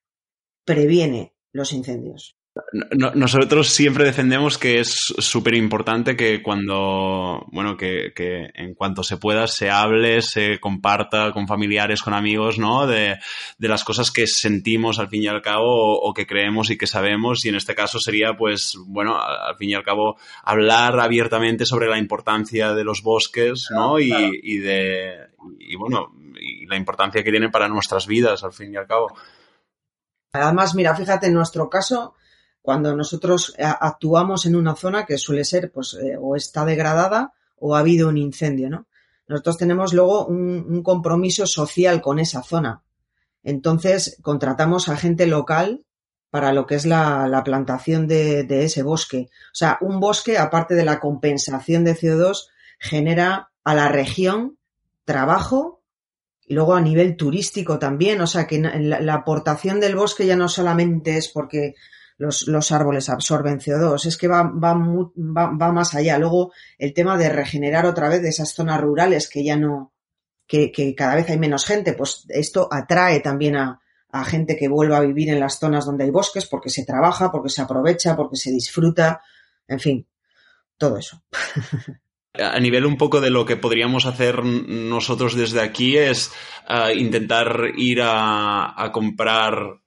previene 0.64 1.34
los 1.52 1.72
incendios 1.72 2.36
nosotros 3.14 3.68
siempre 3.68 4.04
defendemos 4.04 4.58
que 4.58 4.78
es 4.78 4.94
súper 5.18 5.54
importante 5.54 6.16
que 6.16 6.42
cuando, 6.42 7.46
bueno, 7.50 7.78
que, 7.78 8.12
que, 8.14 8.50
en 8.54 8.74
cuanto 8.74 9.02
se 9.02 9.16
pueda 9.16 9.46
se 9.46 9.70
hable, 9.70 10.20
se 10.20 10.60
comparta 10.60 11.32
con 11.32 11.48
familiares, 11.48 12.02
con 12.02 12.12
amigos, 12.12 12.58
¿no? 12.58 12.86
De, 12.86 13.18
de 13.56 13.68
las 13.68 13.84
cosas 13.84 14.10
que 14.10 14.26
sentimos 14.26 14.98
al 14.98 15.08
fin 15.08 15.22
y 15.22 15.28
al 15.28 15.40
cabo 15.40 15.98
o, 15.98 16.12
que 16.12 16.26
creemos 16.26 16.68
y 16.70 16.76
que 16.76 16.86
sabemos. 16.86 17.42
Y 17.46 17.48
en 17.48 17.54
este 17.54 17.74
caso 17.74 17.98
sería, 17.98 18.36
pues, 18.36 18.74
bueno, 18.86 19.18
al 19.18 19.56
fin 19.56 19.70
y 19.70 19.74
al 19.74 19.84
cabo, 19.84 20.18
hablar 20.44 21.00
abiertamente 21.00 21.64
sobre 21.64 21.88
la 21.88 21.98
importancia 21.98 22.74
de 22.74 22.84
los 22.84 23.02
bosques, 23.02 23.68
¿no? 23.70 23.98
Y, 23.98 24.12
y 24.42 24.58
de, 24.58 25.16
y 25.58 25.76
bueno, 25.76 26.12
y 26.38 26.66
la 26.66 26.76
importancia 26.76 27.24
que 27.24 27.30
tienen 27.30 27.50
para 27.50 27.68
nuestras 27.68 28.06
vidas, 28.06 28.44
al 28.44 28.52
fin 28.52 28.74
y 28.74 28.76
al 28.76 28.86
cabo. 28.86 29.16
Además, 30.34 30.74
mira, 30.74 30.94
fíjate, 30.94 31.28
en 31.28 31.34
nuestro 31.34 31.70
caso, 31.70 32.14
cuando 32.62 32.94
nosotros 32.94 33.54
eh, 33.58 33.64
actuamos 33.64 34.46
en 34.46 34.56
una 34.56 34.76
zona 34.76 35.04
que 35.04 35.18
suele 35.18 35.44
ser, 35.44 35.70
pues, 35.72 35.94
eh, 35.94 36.16
o 36.18 36.36
está 36.36 36.64
degradada 36.64 37.32
o 37.58 37.76
ha 37.76 37.80
habido 37.80 38.08
un 38.08 38.16
incendio, 38.16 38.70
¿no? 38.70 38.86
Nosotros 39.28 39.58
tenemos 39.58 39.92
luego 39.92 40.26
un, 40.26 40.82
compromiso 40.82 41.46
social 41.46 42.00
con 42.00 42.18
esa 42.18 42.42
zona. 42.42 42.82
Entonces, 43.42 44.18
contratamos 44.22 44.88
a 44.88 44.96
gente 44.96 45.26
local 45.26 45.84
para 46.30 46.52
lo 46.52 46.66
que 46.66 46.74
es 46.74 46.86
la, 46.86 47.42
plantación 47.44 48.06
de, 48.06 48.44
de, 48.44 48.64
ese 48.64 48.82
bosque. 48.82 49.28
O 49.30 49.54
sea, 49.54 49.78
un 49.80 50.00
bosque, 50.00 50.38
aparte 50.38 50.74
de 50.74 50.84
la 50.84 51.00
compensación 51.00 51.84
de 51.84 51.96
CO2, 51.96 52.48
genera 52.78 53.50
a 53.64 53.74
la 53.74 53.88
región 53.88 54.58
trabajo 55.04 55.82
y 56.44 56.54
luego 56.54 56.74
a 56.74 56.80
nivel 56.80 57.16
turístico 57.16 57.78
también. 57.78 58.20
O 58.20 58.26
sea, 58.26 58.46
que 58.46 58.58
la 58.58 59.14
aportación 59.14 59.80
del 59.80 59.96
bosque 59.96 60.26
ya 60.26 60.36
no 60.36 60.48
solamente 60.48 61.16
es 61.16 61.28
porque 61.28 61.74
los, 62.18 62.72
árboles 62.72 63.08
absorben 63.08 63.58
CO2, 63.58 64.06
es 64.06 64.16
que 64.16 64.28
va, 64.28 64.42
va, 64.42 64.74
va, 64.74 65.72
más 65.72 65.94
allá. 65.94 66.18
Luego, 66.18 66.52
el 66.78 66.94
tema 66.94 67.16
de 67.16 67.28
regenerar 67.28 67.86
otra 67.86 68.08
vez 68.08 68.22
esas 68.24 68.52
zonas 68.52 68.80
rurales 68.80 69.28
que 69.28 69.44
ya 69.44 69.56
no, 69.56 69.92
que, 70.46 70.70
que 70.70 70.94
cada 70.94 71.16
vez 71.16 71.28
hay 71.30 71.38
menos 71.38 71.64
gente, 71.66 71.94
pues 71.94 72.24
esto 72.28 72.68
atrae 72.70 73.20
también 73.20 73.56
a, 73.56 73.80
a 74.12 74.24
gente 74.24 74.56
que 74.56 74.68
vuelva 74.68 74.98
a 74.98 75.00
vivir 75.00 75.30
en 75.30 75.40
las 75.40 75.58
zonas 75.58 75.86
donde 75.86 76.04
hay 76.04 76.10
bosques 76.10 76.46
porque 76.46 76.68
se 76.68 76.84
trabaja, 76.84 77.32
porque 77.32 77.48
se 77.48 77.62
aprovecha, 77.62 78.14
porque 78.14 78.36
se 78.36 78.50
disfruta, 78.50 79.22
en 79.66 79.80
fin, 79.80 80.08
todo 80.76 80.98
eso. 80.98 81.22
a 82.34 82.58
nivel 82.60 82.86
un 82.86 82.96
poco 82.96 83.20
de 83.20 83.30
lo 83.30 83.44
que 83.44 83.56
podríamos 83.56 84.06
hacer 84.06 84.42
nosotros 84.42 85.36
desde 85.36 85.60
aquí 85.60 85.98
es 85.98 86.32
intentar 86.94 87.72
ir 87.76 88.00
a, 88.02 88.90
comprar 88.92 89.80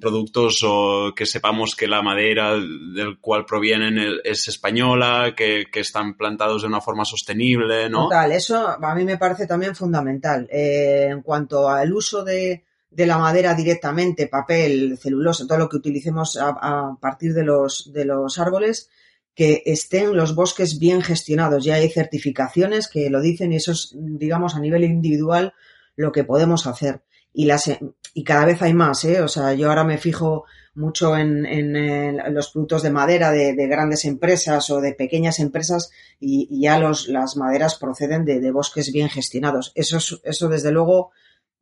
productos 0.00 0.60
o 0.64 1.12
que 1.14 1.26
sepamos 1.26 1.76
que 1.76 1.86
la 1.86 2.00
madera 2.00 2.54
del 2.54 3.18
cual 3.20 3.44
provienen 3.44 3.98
es 4.24 4.48
española, 4.48 5.34
que, 5.36 5.66
están 5.74 6.16
plantados 6.16 6.62
de 6.62 6.68
una 6.68 6.80
forma 6.80 7.04
sostenible, 7.04 7.90
¿no? 7.90 8.04
Total, 8.04 8.32
eso 8.32 8.68
a 8.68 8.94
mí 8.94 9.04
me 9.04 9.18
parece 9.18 9.46
también 9.46 9.74
fundamental. 9.74 10.48
Eh, 10.50 11.08
en 11.10 11.22
cuanto 11.22 11.68
al 11.68 11.92
uso 11.92 12.24
de, 12.24 12.64
de, 12.88 13.06
la 13.06 13.18
madera 13.18 13.52
directamente, 13.54 14.28
papel, 14.28 14.96
celulosa, 14.96 15.46
todo 15.46 15.58
lo 15.58 15.68
que 15.68 15.76
utilicemos 15.76 16.38
a, 16.38 16.50
a 16.60 16.96
partir 17.00 17.34
de 17.34 17.44
los, 17.44 17.92
de 17.92 18.04
los 18.04 18.38
árboles, 18.38 18.88
que 19.34 19.62
estén 19.66 20.16
los 20.16 20.34
bosques 20.34 20.78
bien 20.78 21.02
gestionados. 21.02 21.64
Ya 21.64 21.74
hay 21.74 21.88
certificaciones 21.88 22.88
que 22.88 23.10
lo 23.10 23.20
dicen 23.20 23.52
y 23.52 23.56
eso 23.56 23.72
es, 23.72 23.94
digamos, 23.94 24.54
a 24.54 24.60
nivel 24.60 24.84
individual 24.84 25.54
lo 25.96 26.12
que 26.12 26.24
podemos 26.24 26.66
hacer. 26.66 27.02
Y, 27.32 27.46
las, 27.46 27.70
y 28.14 28.24
cada 28.24 28.44
vez 28.44 28.60
hay 28.60 28.74
más, 28.74 29.04
¿eh? 29.04 29.22
O 29.22 29.28
sea, 29.28 29.54
yo 29.54 29.70
ahora 29.70 29.84
me 29.84 29.96
fijo 29.96 30.44
mucho 30.74 31.16
en, 31.16 31.44
en, 31.46 32.34
los 32.34 32.50
productos 32.50 32.82
de 32.82 32.90
madera 32.90 33.30
de, 33.30 33.54
de, 33.54 33.66
grandes 33.66 34.04
empresas 34.04 34.70
o 34.70 34.80
de 34.80 34.94
pequeñas 34.94 35.38
empresas 35.38 35.90
y, 36.18 36.48
y 36.50 36.62
ya 36.62 36.78
los, 36.78 37.08
las 37.08 37.36
maderas 37.36 37.76
proceden 37.76 38.24
de, 38.24 38.40
de, 38.40 38.50
bosques 38.50 38.92
bien 38.92 39.08
gestionados. 39.08 39.72
Eso, 39.74 39.98
eso, 40.24 40.48
desde 40.48 40.72
luego, 40.72 41.10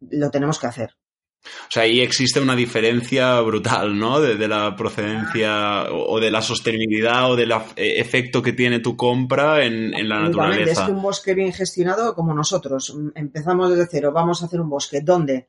lo 0.00 0.30
tenemos 0.30 0.58
que 0.58 0.66
hacer. 0.66 0.96
O 1.42 1.70
sea, 1.70 1.84
ahí 1.84 2.00
existe 2.00 2.40
una 2.40 2.54
diferencia 2.54 3.40
brutal, 3.40 3.98
¿no? 3.98 4.20
De, 4.20 4.36
de 4.36 4.48
la 4.48 4.76
procedencia 4.76 5.84
o, 5.90 6.12
o, 6.12 6.20
de 6.20 6.30
la 6.30 6.42
sostenibilidad 6.42 7.30
o 7.30 7.36
del 7.36 7.52
efecto 7.76 8.42
que 8.42 8.52
tiene 8.52 8.80
tu 8.80 8.96
compra 8.96 9.64
en, 9.64 9.94
en 9.94 10.08
la 10.08 10.20
naturaleza. 10.20 10.72
Es 10.72 10.80
que 10.80 10.92
un 10.92 11.02
bosque 11.02 11.34
bien 11.34 11.52
gestionado, 11.52 12.14
como 12.14 12.34
nosotros, 12.34 12.94
empezamos 13.14 13.70
desde 13.70 13.88
cero, 13.90 14.12
vamos 14.12 14.42
a 14.42 14.46
hacer 14.46 14.60
un 14.60 14.68
bosque. 14.68 15.00
¿Dónde? 15.00 15.48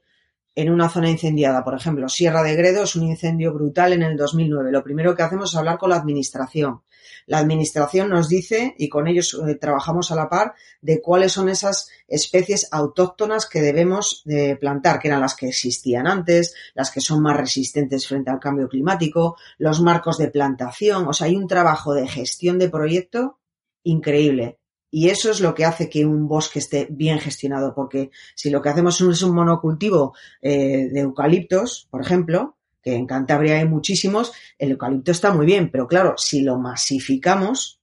En 0.55 0.69
una 0.69 0.89
zona 0.89 1.09
incendiada, 1.09 1.63
por 1.63 1.75
ejemplo, 1.75 2.07
Sierra 2.09 2.43
de 2.43 2.55
Gredos, 2.55 2.95
un 2.95 3.03
incendio 3.03 3.53
brutal 3.53 3.93
en 3.93 4.03
el 4.03 4.17
2009. 4.17 4.71
Lo 4.71 4.83
primero 4.83 5.15
que 5.15 5.23
hacemos 5.23 5.51
es 5.51 5.57
hablar 5.57 5.77
con 5.77 5.89
la 5.89 5.97
administración 5.97 6.81
la 7.27 7.39
administración 7.39 8.09
nos 8.09 8.29
dice, 8.29 8.75
y 8.77 8.89
con 8.89 9.07
ellos 9.07 9.39
eh, 9.47 9.55
trabajamos 9.55 10.11
a 10.11 10.15
la 10.15 10.29
par, 10.29 10.53
de 10.81 11.01
cuáles 11.01 11.31
son 11.31 11.49
esas 11.49 11.89
especies 12.07 12.67
autóctonas 12.71 13.47
que 13.47 13.61
debemos 13.61 14.21
de 14.25 14.55
plantar, 14.55 14.99
que 14.99 15.07
eran 15.07 15.21
las 15.21 15.35
que 15.35 15.47
existían 15.47 16.07
antes, 16.07 16.53
las 16.73 16.91
que 16.91 17.01
son 17.01 17.21
más 17.21 17.37
resistentes 17.37 18.07
frente 18.07 18.31
al 18.31 18.39
cambio 18.39 18.67
climático, 18.67 19.37
los 19.57 19.81
marcos 19.81 20.17
de 20.17 20.29
plantación. 20.29 21.07
O 21.07 21.13
sea, 21.13 21.27
hay 21.27 21.35
un 21.35 21.47
trabajo 21.47 21.93
de 21.93 22.07
gestión 22.07 22.59
de 22.59 22.69
proyecto 22.69 23.39
increíble. 23.83 24.57
Y 24.93 25.09
eso 25.09 25.31
es 25.31 25.39
lo 25.39 25.53
que 25.53 25.63
hace 25.63 25.89
que 25.89 26.05
un 26.05 26.27
bosque 26.27 26.59
esté 26.59 26.85
bien 26.89 27.19
gestionado, 27.19 27.73
porque 27.73 28.11
si 28.35 28.49
lo 28.49 28.61
que 28.61 28.69
hacemos 28.69 28.99
es 28.99 29.23
un 29.23 29.33
monocultivo 29.33 30.13
eh, 30.41 30.89
de 30.91 30.99
eucaliptos, 30.99 31.87
por 31.89 32.01
ejemplo, 32.01 32.57
que 32.81 32.95
en 32.95 33.05
Cantabria 33.05 33.57
hay 33.57 33.65
muchísimos, 33.65 34.31
el 34.57 34.71
eucalipto 34.71 35.11
está 35.11 35.31
muy 35.31 35.45
bien, 35.45 35.69
pero 35.71 35.87
claro, 35.87 36.15
si 36.17 36.41
lo 36.41 36.57
masificamos, 36.57 37.81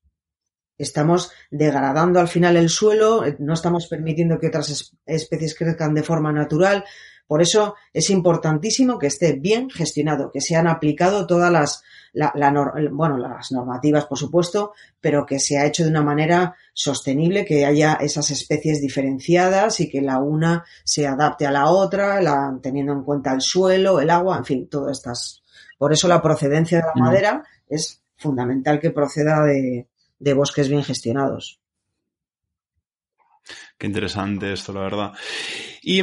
estamos 0.76 1.32
degradando 1.50 2.20
al 2.20 2.28
final 2.28 2.56
el 2.56 2.68
suelo, 2.68 3.24
no 3.38 3.54
estamos 3.54 3.86
permitiendo 3.88 4.38
que 4.38 4.48
otras 4.48 4.94
especies 5.06 5.54
crezcan 5.54 5.94
de 5.94 6.02
forma 6.02 6.32
natural. 6.32 6.84
Por 7.28 7.42
eso 7.42 7.74
es 7.92 8.08
importantísimo 8.08 8.98
que 8.98 9.06
esté 9.06 9.34
bien 9.34 9.68
gestionado, 9.68 10.30
que 10.32 10.40
se 10.40 10.56
han 10.56 10.66
aplicado 10.66 11.26
todas 11.26 11.52
las, 11.52 11.82
la, 12.14 12.32
la, 12.34 12.50
bueno, 12.90 13.18
las 13.18 13.52
normativas, 13.52 14.06
por 14.06 14.16
supuesto, 14.16 14.72
pero 14.98 15.26
que 15.26 15.38
se 15.38 15.58
ha 15.58 15.66
hecho 15.66 15.84
de 15.84 15.90
una 15.90 16.02
manera 16.02 16.56
sostenible, 16.72 17.44
que 17.44 17.66
haya 17.66 17.98
esas 18.00 18.30
especies 18.30 18.80
diferenciadas 18.80 19.78
y 19.80 19.90
que 19.90 20.00
la 20.00 20.18
una 20.18 20.64
se 20.84 21.06
adapte 21.06 21.46
a 21.46 21.52
la 21.52 21.66
otra, 21.68 22.22
la, 22.22 22.58
teniendo 22.62 22.94
en 22.94 23.04
cuenta 23.04 23.34
el 23.34 23.42
suelo, 23.42 24.00
el 24.00 24.08
agua, 24.08 24.38
en 24.38 24.46
fin, 24.46 24.68
todas 24.68 24.96
estas. 24.96 25.42
Por 25.76 25.92
eso 25.92 26.08
la 26.08 26.22
procedencia 26.22 26.78
de 26.78 26.84
la 26.86 27.04
madera 27.04 27.44
es 27.68 28.02
fundamental 28.16 28.80
que 28.80 28.90
proceda 28.90 29.44
de, 29.44 29.86
de 30.18 30.32
bosques 30.32 30.70
bien 30.70 30.82
gestionados. 30.82 31.60
Qué 33.76 33.86
interesante 33.86 34.52
esto, 34.52 34.72
la 34.72 34.80
verdad. 34.80 35.12
Y 35.82 36.02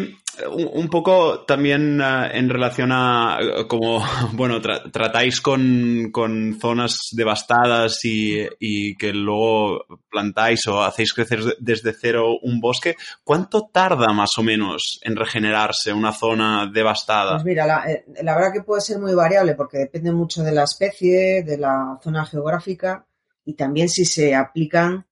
un 0.49 0.89
poco 0.89 1.41
también 1.45 2.01
uh, 2.01 2.25
en 2.31 2.49
relación 2.49 2.91
a 2.91 3.37
como, 3.67 4.03
bueno, 4.33 4.61
tra 4.61 4.83
tratáis 4.91 5.41
con, 5.41 6.09
con, 6.11 6.57
zonas 6.59 7.09
devastadas 7.11 8.03
y, 8.05 8.47
y, 8.59 8.95
que 8.95 9.13
luego 9.13 9.85
plantáis 10.09 10.67
o 10.67 10.81
hacéis 10.83 11.13
crecer 11.13 11.39
desde 11.59 11.93
cero 11.93 12.37
un 12.41 12.59
bosque, 12.59 12.95
¿cuánto 13.23 13.69
tarda 13.71 14.11
más 14.13 14.31
o 14.37 14.43
menos 14.43 14.99
en 15.03 15.15
regenerarse 15.15 15.93
una 15.93 16.11
zona 16.11 16.69
devastada? 16.71 17.33
Pues 17.33 17.45
mira, 17.45 17.65
la, 17.65 17.89
eh, 17.89 18.05
la 18.23 18.35
verdad 18.35 18.53
que 18.53 18.63
puede 18.63 18.81
ser 18.81 18.99
muy 18.99 19.13
variable 19.13 19.55
porque 19.55 19.77
depende 19.77 20.11
mucho 20.11 20.43
de 20.43 20.51
la 20.51 20.63
especie, 20.63 21.43
de 21.43 21.57
la 21.57 21.99
zona 22.01 22.25
geográfica 22.25 23.05
y 23.45 23.53
también 23.53 23.89
si 23.89 24.05
se 24.05 24.35
aplican 24.35 25.05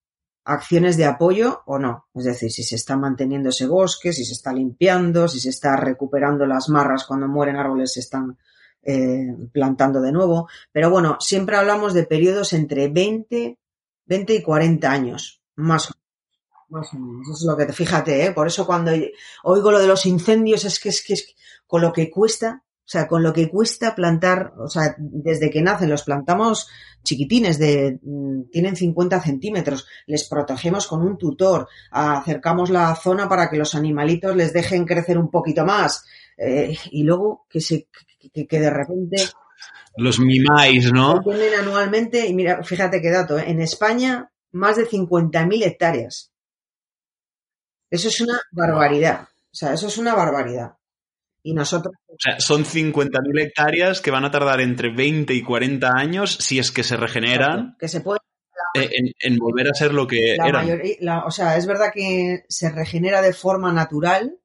acciones 0.45 0.97
de 0.97 1.05
apoyo 1.05 1.61
o 1.65 1.79
no. 1.79 2.07
Es 2.13 2.25
decir, 2.25 2.51
si 2.51 2.63
se 2.63 2.75
está 2.75 2.97
manteniendo 2.97 3.49
ese 3.49 3.67
bosque, 3.67 4.13
si 4.13 4.25
se 4.25 4.33
está 4.33 4.53
limpiando, 4.53 5.27
si 5.27 5.39
se 5.39 5.49
está 5.49 5.75
recuperando 5.75 6.45
las 6.45 6.69
marras 6.69 7.05
cuando 7.05 7.27
mueren 7.27 7.55
árboles, 7.55 7.93
se 7.93 8.01
están 8.01 8.37
eh, 8.81 9.35
plantando 9.51 10.01
de 10.01 10.11
nuevo. 10.11 10.49
Pero 10.71 10.89
bueno, 10.89 11.17
siempre 11.19 11.55
hablamos 11.55 11.93
de 11.93 12.03
periodos 12.03 12.53
entre 12.53 12.89
20, 12.89 13.57
20 14.05 14.33
y 14.33 14.41
40 14.41 14.91
años, 14.91 15.41
más 15.55 15.89
o 15.89 15.93
más 16.69 16.93
o 16.93 16.97
menos. 16.97 17.29
Eso 17.29 17.33
es 17.33 17.45
lo 17.45 17.55
que 17.55 17.65
te 17.65 17.73
fíjate, 17.73 18.25
¿eh? 18.25 18.31
Por 18.31 18.47
eso 18.47 18.65
cuando 18.65 18.91
oigo 19.43 19.71
lo 19.71 19.79
de 19.79 19.87
los 19.87 20.05
incendios 20.05 20.65
es 20.65 20.79
que 20.79 20.89
es 20.89 21.03
que 21.05 21.13
es 21.13 21.35
con 21.67 21.81
lo 21.81 21.93
que 21.93 22.09
cuesta 22.09 22.62
o 22.85 22.89
sea, 22.93 23.07
con 23.07 23.23
lo 23.23 23.31
que 23.31 23.49
cuesta 23.49 23.95
plantar, 23.95 24.53
o 24.57 24.67
sea, 24.67 24.95
desde 24.97 25.49
que 25.49 25.61
nacen 25.61 25.89
los 25.89 26.03
plantamos 26.03 26.67
chiquitines 27.01 27.57
de, 27.57 27.99
tienen 28.51 28.75
50 28.75 29.21
centímetros, 29.21 29.87
les 30.05 30.27
protegemos 30.27 30.87
con 30.87 31.01
un 31.01 31.17
tutor, 31.17 31.67
acercamos 31.91 32.69
la 32.69 32.93
zona 32.95 33.29
para 33.29 33.49
que 33.49 33.57
los 33.57 33.73
animalitos 33.73 34.35
les 34.35 34.51
dejen 34.51 34.85
crecer 34.85 35.17
un 35.17 35.31
poquito 35.31 35.65
más, 35.65 36.03
eh, 36.37 36.77
y 36.91 37.03
luego 37.03 37.45
que 37.49 37.61
se, 37.61 37.87
que, 38.33 38.45
que 38.45 38.59
de 38.59 38.69
repente 38.69 39.17
los 39.95 40.19
mimáis, 40.19 40.91
¿no? 40.91 41.21
Tienen 41.21 41.53
anualmente, 41.59 42.27
y 42.27 42.33
mira, 42.33 42.63
fíjate 42.63 43.01
qué 43.01 43.11
dato, 43.11 43.37
¿eh? 43.37 43.45
en 43.47 43.61
España 43.61 44.29
más 44.51 44.75
de 44.75 44.87
50.000 44.87 45.65
hectáreas. 45.65 46.31
Eso 47.89 48.07
es 48.07 48.21
una 48.21 48.39
barbaridad. 48.51 49.21
O 49.23 49.55
sea, 49.55 49.73
eso 49.73 49.87
es 49.87 49.97
una 49.97 50.15
barbaridad. 50.15 50.73
Y 51.43 51.53
nosotros. 51.53 51.93
O 52.07 52.15
sea, 52.17 52.39
son 52.39 52.63
50.000 52.63 53.41
hectáreas 53.41 54.01
que 54.01 54.11
van 54.11 54.25
a 54.25 54.31
tardar 54.31 54.61
entre 54.61 54.93
20 54.93 55.33
y 55.33 55.43
40 55.43 55.91
años 55.93 56.37
si 56.39 56.57
es 56.57 56.71
que 56.71 56.83
se 56.83 56.95
regeneran. 56.95 57.75
Que 57.77 57.87
se 57.87 58.01
puede. 58.01 58.19
En, 58.75 59.11
en, 59.19 59.37
volver 59.37 59.67
a 59.69 59.73
ser 59.73 59.93
lo 59.93 60.07
que 60.07 60.35
la 60.37 60.47
eran. 60.47 60.65
Mayoría, 60.65 60.95
la, 61.01 61.25
o 61.25 61.31
sea, 61.31 61.57
es 61.57 61.67
verdad 61.67 61.91
que 61.93 62.43
se 62.47 62.71
regenera 62.71 63.21
de 63.21 63.33
forma 63.33 63.71
natural, 63.71 64.39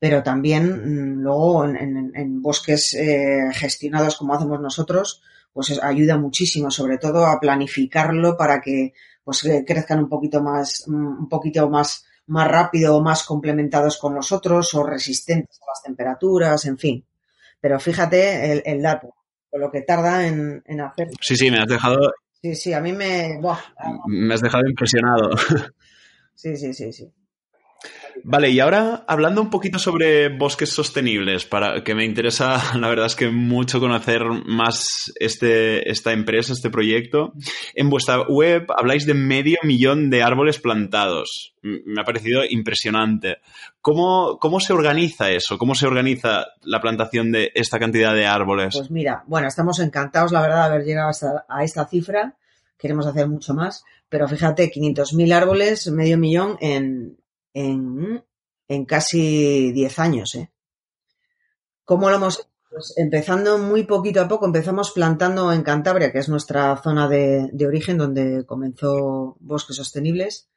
pero 0.00 0.24
también 0.24 0.64
mmm, 0.66 1.22
luego 1.22 1.64
en, 1.64 1.76
en, 1.76 2.12
en 2.16 2.42
bosques 2.42 2.94
eh, 2.94 3.50
gestionados 3.52 4.16
como 4.16 4.34
hacemos 4.34 4.60
nosotros, 4.60 5.22
pues 5.52 5.70
es, 5.70 5.82
ayuda 5.82 6.16
muchísimo, 6.16 6.70
sobre 6.70 6.98
todo 6.98 7.26
a 7.26 7.38
planificarlo 7.38 8.36
para 8.36 8.60
que 8.60 8.92
pues 9.22 9.46
crezcan 9.66 9.98
un 9.98 10.08
poquito 10.08 10.42
más, 10.42 10.84
un 10.88 11.28
poquito 11.28 11.68
más 11.68 12.07
más 12.28 12.48
rápido 12.48 12.96
o 12.96 13.02
más 13.02 13.24
complementados 13.24 13.98
con 13.98 14.14
los 14.14 14.32
otros 14.32 14.72
o 14.74 14.82
resistentes 14.82 15.60
a 15.62 15.70
las 15.70 15.82
temperaturas, 15.82 16.64
en 16.66 16.78
fin. 16.78 17.04
Pero 17.60 17.80
fíjate 17.80 18.52
el, 18.52 18.62
el 18.64 18.82
dato, 18.82 19.14
lo 19.52 19.70
que 19.70 19.82
tarda 19.82 20.26
en, 20.26 20.62
en, 20.66 20.80
hacer. 20.80 21.08
Sí, 21.20 21.36
sí, 21.36 21.50
me 21.50 21.58
has 21.58 21.66
dejado. 21.66 22.12
Sí, 22.40 22.54
sí, 22.54 22.72
a 22.72 22.80
mí 22.80 22.92
me. 22.92 23.38
Buah. 23.40 23.58
Me 24.06 24.34
has 24.34 24.40
dejado 24.40 24.64
impresionado. 24.68 25.30
Sí, 26.34 26.56
sí, 26.56 26.72
sí, 26.72 26.92
sí. 26.92 27.12
Vale, 28.24 28.50
y 28.50 28.60
ahora 28.60 29.04
hablando 29.06 29.40
un 29.40 29.50
poquito 29.50 29.78
sobre 29.78 30.28
bosques 30.28 30.70
sostenibles, 30.70 31.44
para 31.44 31.82
que 31.82 31.94
me 31.94 32.04
interesa, 32.04 32.60
la 32.78 32.88
verdad 32.88 33.06
es 33.06 33.16
que 33.16 33.28
mucho 33.28 33.80
conocer 33.80 34.22
más 34.46 35.12
este, 35.18 35.90
esta 35.90 36.12
empresa, 36.12 36.52
este 36.52 36.70
proyecto. 36.70 37.32
En 37.74 37.90
vuestra 37.90 38.22
web 38.28 38.66
habláis 38.76 39.06
de 39.06 39.14
medio 39.14 39.58
millón 39.62 40.10
de 40.10 40.22
árboles 40.22 40.58
plantados. 40.58 41.54
Me 41.62 42.00
ha 42.00 42.04
parecido 42.04 42.42
impresionante. 42.48 43.38
¿Cómo, 43.80 44.38
¿Cómo 44.40 44.60
se 44.60 44.72
organiza 44.72 45.30
eso? 45.30 45.58
¿Cómo 45.58 45.74
se 45.74 45.86
organiza 45.86 46.46
la 46.62 46.80
plantación 46.80 47.32
de 47.32 47.50
esta 47.54 47.78
cantidad 47.78 48.14
de 48.14 48.26
árboles? 48.26 48.76
Pues 48.76 48.90
mira, 48.90 49.24
bueno, 49.26 49.48
estamos 49.48 49.80
encantados, 49.80 50.32
la 50.32 50.40
verdad, 50.40 50.68
de 50.68 50.74
haber 50.74 50.86
llegado 50.86 51.10
hasta 51.10 51.44
a 51.48 51.64
esta 51.64 51.86
cifra. 51.86 52.36
Queremos 52.78 53.06
hacer 53.06 53.26
mucho 53.26 53.54
más, 53.54 53.84
pero 54.08 54.28
fíjate, 54.28 54.70
500.000 54.70 55.32
árboles, 55.32 55.90
medio 55.90 56.16
millón 56.16 56.56
en, 56.60 57.18
en 57.54 58.22
en 58.68 58.84
casi 58.84 59.72
10 59.72 59.98
años. 59.98 60.34
¿eh? 60.34 60.50
¿Cómo 61.84 62.10
lo 62.10 62.16
hemos 62.16 62.48
pues 62.70 62.92
empezando 62.98 63.56
muy 63.56 63.84
poquito 63.84 64.20
a 64.20 64.28
poco, 64.28 64.44
empezamos 64.44 64.90
plantando 64.90 65.50
en 65.54 65.62
Cantabria, 65.62 66.12
que 66.12 66.18
es 66.18 66.28
nuestra 66.28 66.76
zona 66.82 67.08
de, 67.08 67.50
origen 67.66 67.96
donde 67.96 68.44
comenzó 68.44 69.36
Bosques 69.40 69.76
Sostenibles, 69.76 70.50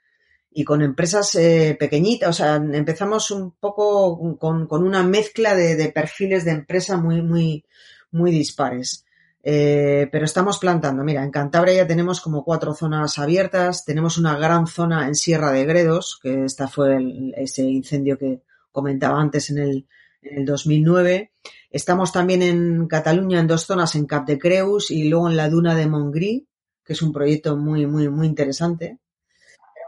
y 0.51 0.65
con 0.65 0.81
empresas 0.81 1.33
eh, 1.35 1.77
pequeñitas, 1.79 2.29
o 2.29 2.33
sea, 2.33 2.55
empezamos 2.55 3.31
un 3.31 3.51
poco 3.51 4.37
con, 4.37 4.67
una 4.69 5.03
mezcla 5.03 5.55
de, 5.55 5.89
perfiles 5.95 6.43
de 6.43 6.51
empresa 6.51 6.97
muy, 6.97 7.21
muy, 7.21 7.63
muy 8.11 8.31
dispares. 8.31 9.05
Eh, 9.43 10.07
pero 10.11 10.25
estamos 10.25 10.59
plantando, 10.59 11.03
mira, 11.03 11.23
en 11.23 11.31
Cantabria 11.31 11.73
ya 11.73 11.87
tenemos 11.87 12.21
como 12.21 12.43
cuatro 12.43 12.75
zonas 12.75 13.17
abiertas, 13.17 13.85
tenemos 13.85 14.19
una 14.19 14.37
gran 14.37 14.67
zona 14.67 15.07
en 15.07 15.15
Sierra 15.15 15.51
de 15.51 15.65
Gredos, 15.65 16.19
que 16.21 16.45
esta 16.45 16.67
fue 16.67 16.99
ese 17.35 17.63
incendio 17.63 18.19
que 18.19 18.43
comentaba 18.71 19.19
antes 19.19 19.49
en 19.49 19.57
el, 19.57 19.87
en 20.21 20.39
el 20.39 20.45
2009. 20.45 21.31
Estamos 21.71 22.11
también 22.11 22.43
en 22.43 22.87
Cataluña 22.87 23.39
en 23.39 23.47
dos 23.47 23.65
zonas, 23.65 23.95
en 23.95 24.05
Cap 24.05 24.27
de 24.27 24.37
Creus 24.37 24.91
y 24.91 25.09
luego 25.09 25.27
en 25.27 25.37
la 25.37 25.49
duna 25.49 25.73
de 25.75 25.87
Montgrí, 25.87 26.47
que 26.85 26.93
es 26.93 27.01
un 27.01 27.11
proyecto 27.11 27.57
muy, 27.57 27.87
muy, 27.87 28.09
muy 28.09 28.27
interesante. 28.27 28.99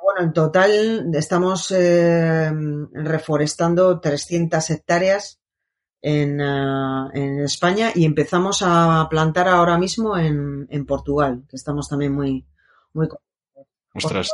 bueno, 0.01 0.27
en 0.27 0.33
total 0.33 1.11
estamos 1.13 1.71
eh, 1.71 2.51
reforestando 2.93 3.99
300 3.99 4.67
hectáreas 4.71 5.42
en, 6.03 6.39
eh, 6.39 7.09
en, 7.13 7.39
España 7.39 7.91
y 7.95 8.05
empezamos 8.05 8.61
a 8.61 9.07
plantar 9.09 9.47
ahora 9.47 9.77
mismo 9.79 10.17
en, 10.17 10.67
en 10.69 10.85
Portugal, 10.85 11.43
que 11.49 11.55
estamos 11.55 11.89
también 11.89 12.13
muy, 12.13 12.45
muy 12.93 13.07
Ostras, 13.93 14.29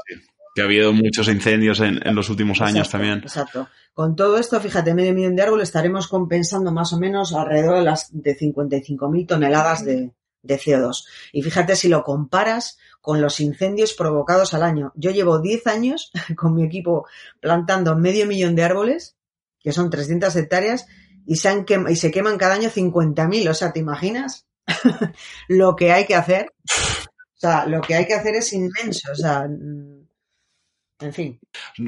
que 0.56 0.62
ha 0.62 0.66
habido 0.66 0.94
muchos 0.94 1.28
incendios 1.28 1.80
en, 1.82 2.00
los 2.16 2.30
últimos 2.30 2.62
años 2.62 2.90
también. 2.90 3.20
Exacto. 3.20 3.68
Con 3.94 4.16
todo 4.16 4.38
esto, 4.38 4.60
fíjate, 4.60 4.94
medio 4.94 5.14
millón 5.14 5.36
de 5.36 5.44
árboles 5.44 5.70
estaremos 5.70 6.08
compensando 6.08 6.72
más 6.72 6.94
o 6.94 7.00
menos 7.00 7.34
alrededor 7.34 7.76
de 7.76 7.84
las 7.84 8.10
de 8.12 8.38
55.000 8.38 9.28
toneladas 9.28 9.84
de, 9.84 10.12
CO2. 10.44 11.06
Y 11.34 11.42
fíjate 11.42 11.76
si 11.76 11.90
lo 11.90 12.04
comparas 12.04 12.78
con 13.02 13.22
los 13.22 13.42
incendios 13.42 13.94
provocados 13.94 14.54
al 14.54 14.64
año. 14.64 14.94
Yo 14.96 15.12
llevo 15.12 15.40
10 15.40 15.68
años 15.68 16.12
con 16.38 16.56
mi 16.56 16.64
equipo 16.64 17.06
plantando 17.42 17.98
medio 17.98 18.26
millón 18.26 18.56
de 18.56 18.64
árboles, 18.64 19.18
que 19.60 19.74
son 19.74 19.90
300 19.90 20.34
hectáreas, 20.38 20.88
y 21.30 21.36
se, 21.36 21.48
han 21.48 21.66
y 21.88 21.96
se 21.96 22.10
queman 22.10 22.40
cada 22.40 22.56
año 22.56 22.72
50.000. 22.72 23.50
O 23.50 23.54
sea, 23.54 23.72
¿te 23.72 23.80
imaginas 23.80 24.48
lo 25.48 25.76
que 25.76 25.92
hay 25.92 26.06
que 26.06 26.16
hacer? 26.16 26.54
O 26.66 27.40
sea, 27.40 27.68
lo 27.68 27.82
que 27.82 27.94
hay 27.94 28.08
que 28.08 28.16
hacer 28.16 28.34
es 28.34 28.52
inmenso. 28.52 29.12
O 29.12 29.16
sea, 29.16 29.46
en 31.02 31.14
fin. 31.14 31.40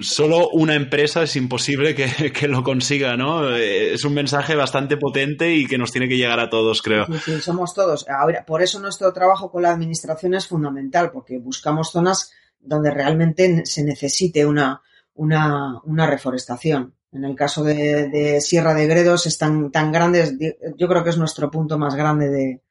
Solo 0.01 0.49
una 0.51 0.75
empresa 0.75 1.23
es 1.23 1.35
imposible 1.35 1.95
que, 2.33 2.47
lo 2.47 2.63
consiga, 2.63 3.17
¿no? 3.17 3.49
Eh, 3.49 3.95
es 3.95 4.05
un 4.05 4.13
mensaje 4.13 4.55
bastante 4.55 4.95
potente 4.95 5.51
y 5.51 5.65
que 5.65 5.79
nos 5.79 5.91
tiene 5.91 6.07
que 6.07 6.17
llegar 6.17 6.39
a 6.39 6.51
todos, 6.51 6.83
creo. 6.83 7.07
Sí, 7.07 7.17
sí, 7.25 7.41
somos 7.41 7.73
todos. 7.73 8.05
Ahora, 8.07 8.45
por 8.45 8.61
eso 8.61 8.79
nuestro 8.79 9.11
trabajo 9.11 9.49
con 9.49 9.63
la 9.63 9.71
administración 9.71 10.35
es 10.35 10.47
fundamental, 10.47 11.09
porque 11.11 11.39
buscamos 11.39 11.91
zonas 11.91 12.31
donde 12.59 12.91
realmente 12.91 13.65
se 13.65 13.83
necesite 13.83 14.45
una, 14.45 14.83
una, 15.15 16.07
reforestación. 16.07 16.93
En 17.11 17.25
el 17.25 17.35
caso 17.35 17.63
de, 17.63 18.39
Sierra 18.41 18.73
de 18.73 18.87
Gredos 18.87 19.25
están 19.25 19.71
tan 19.71 19.91
grandes, 19.91 20.35
yo 20.77 20.87
creo 20.87 21.03
que 21.03 21.09
es 21.09 21.17
nuestro 21.17 21.51
punto 21.51 21.77
más 21.77 21.95
grande 21.95 22.61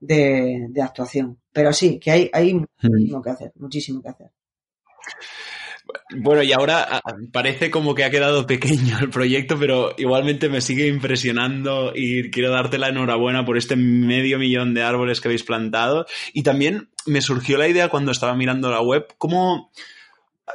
de, 0.00 0.66
de 0.68 0.82
actuación. 0.82 1.38
Pero 1.52 1.72
sí, 1.72 1.98
que 2.00 2.10
hay, 2.10 2.30
hay 2.32 2.54
mm. 2.54 2.66
muchísimo 2.82 3.22
que 3.22 3.30
hacer, 3.30 3.52
muchísimo 3.56 4.02
que 4.02 4.08
hacer. 4.08 4.30
Bueno, 6.16 6.42
y 6.42 6.52
ahora 6.52 7.02
parece 7.32 7.70
como 7.70 7.94
que 7.94 8.04
ha 8.04 8.10
quedado 8.10 8.46
pequeño 8.46 8.98
el 9.00 9.10
proyecto, 9.10 9.58
pero 9.58 9.94
igualmente 9.96 10.48
me 10.48 10.60
sigue 10.60 10.86
impresionando 10.88 11.92
y 11.94 12.30
quiero 12.30 12.50
darte 12.50 12.78
la 12.78 12.88
enhorabuena 12.88 13.44
por 13.44 13.56
este 13.56 13.76
medio 13.76 14.38
millón 14.38 14.74
de 14.74 14.82
árboles 14.82 15.20
que 15.20 15.28
habéis 15.28 15.44
plantado. 15.44 16.06
Y 16.32 16.42
también 16.42 16.88
me 17.06 17.20
surgió 17.20 17.58
la 17.58 17.68
idea 17.68 17.88
cuando 17.88 18.12
estaba 18.12 18.34
mirando 18.34 18.70
la 18.70 18.80
web, 18.80 19.06
¿cómo, 19.18 19.70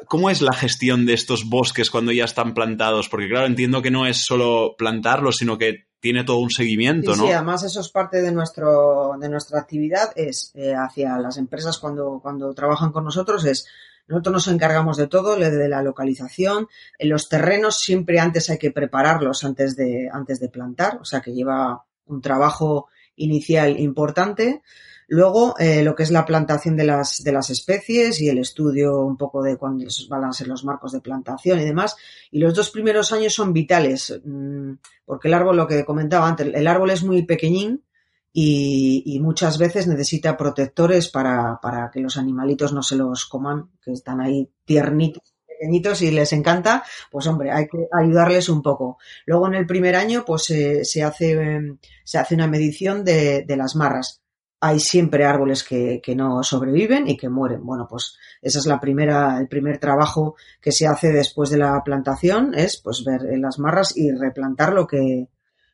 cómo 0.07 0.29
es 0.29 0.41
la 0.41 0.53
gestión 0.53 1.05
de 1.05 1.13
estos 1.13 1.49
bosques 1.49 1.89
cuando 1.89 2.11
ya 2.11 2.25
están 2.25 2.53
plantados? 2.53 3.09
Porque 3.09 3.29
claro, 3.29 3.47
entiendo 3.47 3.81
que 3.81 3.91
no 3.91 4.05
es 4.05 4.23
solo 4.23 4.75
plantarlos, 4.77 5.37
sino 5.37 5.57
que 5.57 5.87
tiene 5.99 6.23
todo 6.23 6.39
un 6.39 6.49
seguimiento, 6.49 7.15
¿no? 7.15 7.25
Sí, 7.25 7.31
además 7.31 7.63
eso 7.63 7.81
es 7.81 7.89
parte 7.89 8.21
de 8.21 8.31
nuestro 8.31 9.15
de 9.19 9.29
nuestra 9.29 9.59
actividad 9.59 10.11
es 10.15 10.51
eh, 10.55 10.73
hacia 10.73 11.17
las 11.17 11.37
empresas 11.37 11.77
cuando 11.77 12.19
cuando 12.21 12.53
trabajan 12.53 12.91
con 12.91 13.03
nosotros 13.03 13.43
es 13.45 13.65
nosotros 14.09 14.33
nos 14.33 14.47
encargamos 14.47 14.97
de 14.97 15.07
todo, 15.07 15.35
de 15.35 15.69
la 15.69 15.83
localización. 15.83 16.67
En 16.97 17.09
los 17.09 17.29
terrenos 17.29 17.77
siempre 17.77 18.19
antes 18.19 18.49
hay 18.49 18.57
que 18.57 18.71
prepararlos 18.71 19.43
antes 19.43 19.75
de, 19.75 20.09
antes 20.11 20.39
de 20.39 20.49
plantar, 20.49 20.97
o 20.99 21.05
sea 21.05 21.21
que 21.21 21.31
lleva 21.31 21.85
un 22.05 22.19
trabajo 22.19 22.87
inicial 23.15 23.79
importante. 23.79 24.63
Luego, 25.11 25.55
eh, 25.57 25.81
lo 25.83 25.95
que 25.95 26.03
es 26.03 26.11
la 26.11 26.23
plantación 26.23 26.77
de 26.77 26.85
las, 26.85 27.23
de 27.23 27.31
las 27.31 27.49
especies 27.49 28.21
y 28.21 28.29
el 28.29 28.37
estudio 28.37 28.99
un 28.99 29.17
poco 29.17 29.41
de 29.41 29.57
cuándo 29.57 29.85
van 30.07 30.25
a 30.25 30.31
ser 30.31 30.47
los 30.47 30.63
marcos 30.63 30.91
de 30.91 31.01
plantación 31.01 31.59
y 31.59 31.65
demás. 31.65 31.97
Y 32.29 32.37
los 32.37 32.53
dos 32.53 32.69
primeros 32.69 33.11
años 33.11 33.33
son 33.33 33.51
vitales, 33.51 34.21
mm, 34.23 34.73
porque 35.05 35.27
el 35.27 35.33
árbol, 35.33 35.57
lo 35.57 35.67
que 35.67 35.83
comentaba 35.83 36.27
antes, 36.27 36.53
el 36.53 36.67
árbol 36.67 36.91
es 36.91 37.03
muy 37.03 37.23
pequeñín, 37.23 37.83
y, 38.31 39.19
muchas 39.21 39.57
veces 39.57 39.87
necesita 39.87 40.37
protectores 40.37 41.09
para, 41.09 41.59
para, 41.61 41.89
que 41.91 41.99
los 41.99 42.15
animalitos 42.17 42.73
no 42.73 42.83
se 42.83 42.95
los 42.95 43.25
coman, 43.25 43.71
que 43.81 43.91
están 43.91 44.21
ahí 44.21 44.49
tiernitos, 44.65 45.33
pequeñitos 45.47 46.01
y 46.03 46.11
les 46.11 46.31
encanta, 46.33 46.83
pues 47.11 47.27
hombre, 47.27 47.51
hay 47.51 47.67
que 47.67 47.87
ayudarles 47.91 48.49
un 48.49 48.61
poco. 48.61 48.97
Luego 49.25 49.47
en 49.47 49.55
el 49.55 49.65
primer 49.65 49.95
año, 49.95 50.23
pues 50.25 50.43
se, 50.43 51.03
hace, 51.03 51.59
se 52.03 52.17
hace 52.17 52.35
una 52.35 52.47
medición 52.47 53.03
de, 53.03 53.43
de 53.43 53.57
las 53.57 53.75
marras. 53.75 54.18
Hay 54.61 54.79
siempre 54.79 55.25
árboles 55.25 55.63
que, 55.63 56.01
que, 56.03 56.15
no 56.15 56.43
sobreviven 56.43 57.07
y 57.07 57.15
que 57.15 57.29
mueren. 57.29 57.65
Bueno, 57.65 57.87
pues 57.89 58.17
esa 58.41 58.59
es 58.59 58.65
la 58.65 58.79
primera, 58.79 59.37
el 59.39 59.47
primer 59.47 59.77
trabajo 59.77 60.35
que 60.59 60.71
se 60.71 60.85
hace 60.85 61.13
después 61.13 61.49
de 61.49 61.57
la 61.57 61.81
plantación, 61.83 62.53
es 62.53 62.81
pues 62.81 63.03
ver 63.05 63.21
las 63.39 63.57
marras 63.57 63.95
y 63.95 64.11
replantar 64.11 64.73
lo 64.73 64.85
que, 64.85 65.29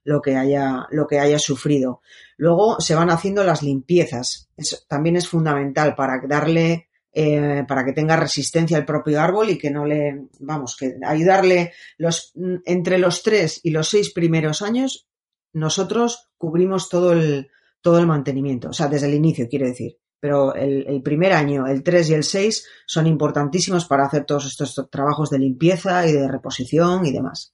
lo 0.06 0.22
que 0.22 0.38
haya, 0.38 0.88
lo 0.92 1.08
que 1.08 1.20
haya 1.20 1.40
sufrido. 1.40 2.02
Luego 2.38 2.80
se 2.80 2.96
van 2.96 3.10
haciendo 3.10 3.44
las 3.44 3.64
limpiezas. 3.64 4.50
Eso 4.56 4.78
también 4.88 5.16
es 5.18 5.28
fundamental 5.28 5.96
para 5.96 6.22
darle, 6.28 6.90
eh, 7.12 7.64
para 7.68 7.84
que 7.84 7.92
tenga 7.92 8.16
resistencia 8.16 8.78
al 8.78 8.86
propio 8.86 9.20
árbol 9.20 9.50
y 9.50 9.58
que 9.58 9.72
no 9.72 9.84
le, 9.86 10.28
vamos, 10.40 10.78
que 10.80 10.96
ayudarle 11.04 11.74
los, 11.98 12.34
entre 12.66 13.00
los 13.00 13.24
tres 13.24 13.60
y 13.64 13.72
los 13.72 13.90
seis 13.90 14.14
primeros 14.14 14.62
años, 14.62 15.08
nosotros 15.54 16.30
cubrimos 16.38 16.88
todo 16.88 17.14
el, 17.14 17.50
todo 17.86 18.00
el 18.00 18.08
mantenimiento. 18.08 18.70
O 18.70 18.74
sea, 18.74 18.88
desde 18.88 19.06
el 19.06 19.14
inicio, 19.14 19.48
quiero 19.48 19.68
decir. 19.68 19.96
Pero 20.20 20.56
el, 20.56 21.04
primer 21.04 21.34
año, 21.34 21.68
el 21.68 21.84
tres 21.84 22.10
y 22.10 22.16
el 22.16 22.24
seis 22.24 22.66
son 22.88 23.06
importantísimos 23.06 23.86
para 23.86 24.08
hacer 24.08 24.26
todos 24.26 24.48
estos 24.48 24.90
trabajos 24.90 25.30
de 25.30 25.38
limpieza 25.38 26.08
y 26.08 26.14
de 26.14 26.28
reposición 26.28 27.06
y 27.06 27.12
demás. 27.12 27.54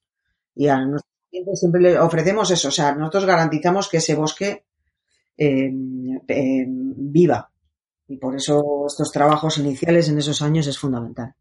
Y 0.56 0.70
a 0.70 0.80
siempre 1.54 1.82
le 1.82 2.00
ofrecemos 2.00 2.50
eso, 2.50 2.70
o 2.70 2.72
sea, 2.72 2.96
nosotros 2.96 3.26
garantizamos 3.26 3.90
que 3.90 3.98
ese 3.98 4.16
bosque 4.16 4.64
eh, 5.38 5.70
eh, 6.30 6.66
viva 6.66 7.52
y 8.08 8.16
por 8.16 8.34
eso 8.38 8.86
estos 8.88 9.12
trabajos 9.12 9.58
iniciales 9.58 10.08
en 10.08 10.20
esos 10.20 10.42
años 10.42 10.66
es 10.68 10.80
fundamental. 10.80 11.36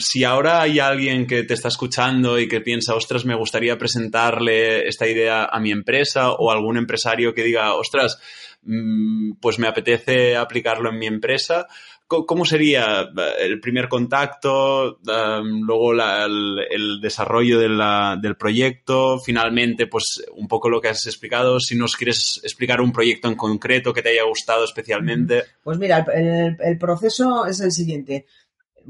Si 0.00 0.24
ahora 0.24 0.60
hay 0.62 0.78
alguien 0.78 1.26
que 1.26 1.42
te 1.44 1.54
está 1.54 1.68
escuchando 1.68 2.38
y 2.38 2.48
que 2.48 2.60
piensa, 2.60 2.94
ostras, 2.94 3.24
me 3.24 3.36
gustaría 3.36 3.78
presentarle 3.78 4.88
esta 4.88 5.06
idea 5.06 5.44
a 5.44 5.60
mi 5.60 5.70
empresa 5.70 6.32
o 6.32 6.50
algún 6.50 6.76
empresario 6.76 7.34
que 7.34 7.44
diga, 7.44 7.74
ostras, 7.74 8.18
mm, 8.62 9.34
pues 9.40 9.58
me 9.58 9.68
apetece 9.68 10.36
aplicarlo 10.36 10.90
en 10.90 10.98
mi 10.98 11.06
empresa, 11.06 11.66
¿Cómo 12.10 12.44
sería 12.44 13.02
eh, 13.02 13.32
el 13.38 13.60
primer 13.60 13.88
contacto, 13.88 14.98
em, 15.06 15.60
luego 15.60 15.92
el, 15.92 17.00
desarrollo 17.00 17.60
del 17.60 18.36
proyecto, 18.36 19.20
finalmente, 19.20 19.86
pues 19.86 20.20
un 20.34 20.48
poco 20.48 20.68
lo 20.68 20.80
que 20.80 20.88
has 20.88 21.06
explicado, 21.06 21.60
si 21.60 21.76
nos 21.76 21.96
quieres 21.96 22.40
explicar 22.42 22.80
un 22.80 22.90
proyecto 22.90 23.28
en 23.28 23.36
concreto 23.36 23.92
que 23.92 24.02
te 24.02 24.08
haya 24.08 24.24
gustado 24.24 24.64
especialmente? 24.64 25.44
Pues 25.62 25.78
mira, 25.78 26.04
el, 26.12 26.78
proceso 26.78 27.46
es 27.46 27.60
el 27.60 27.70
siguiente. 27.70 28.26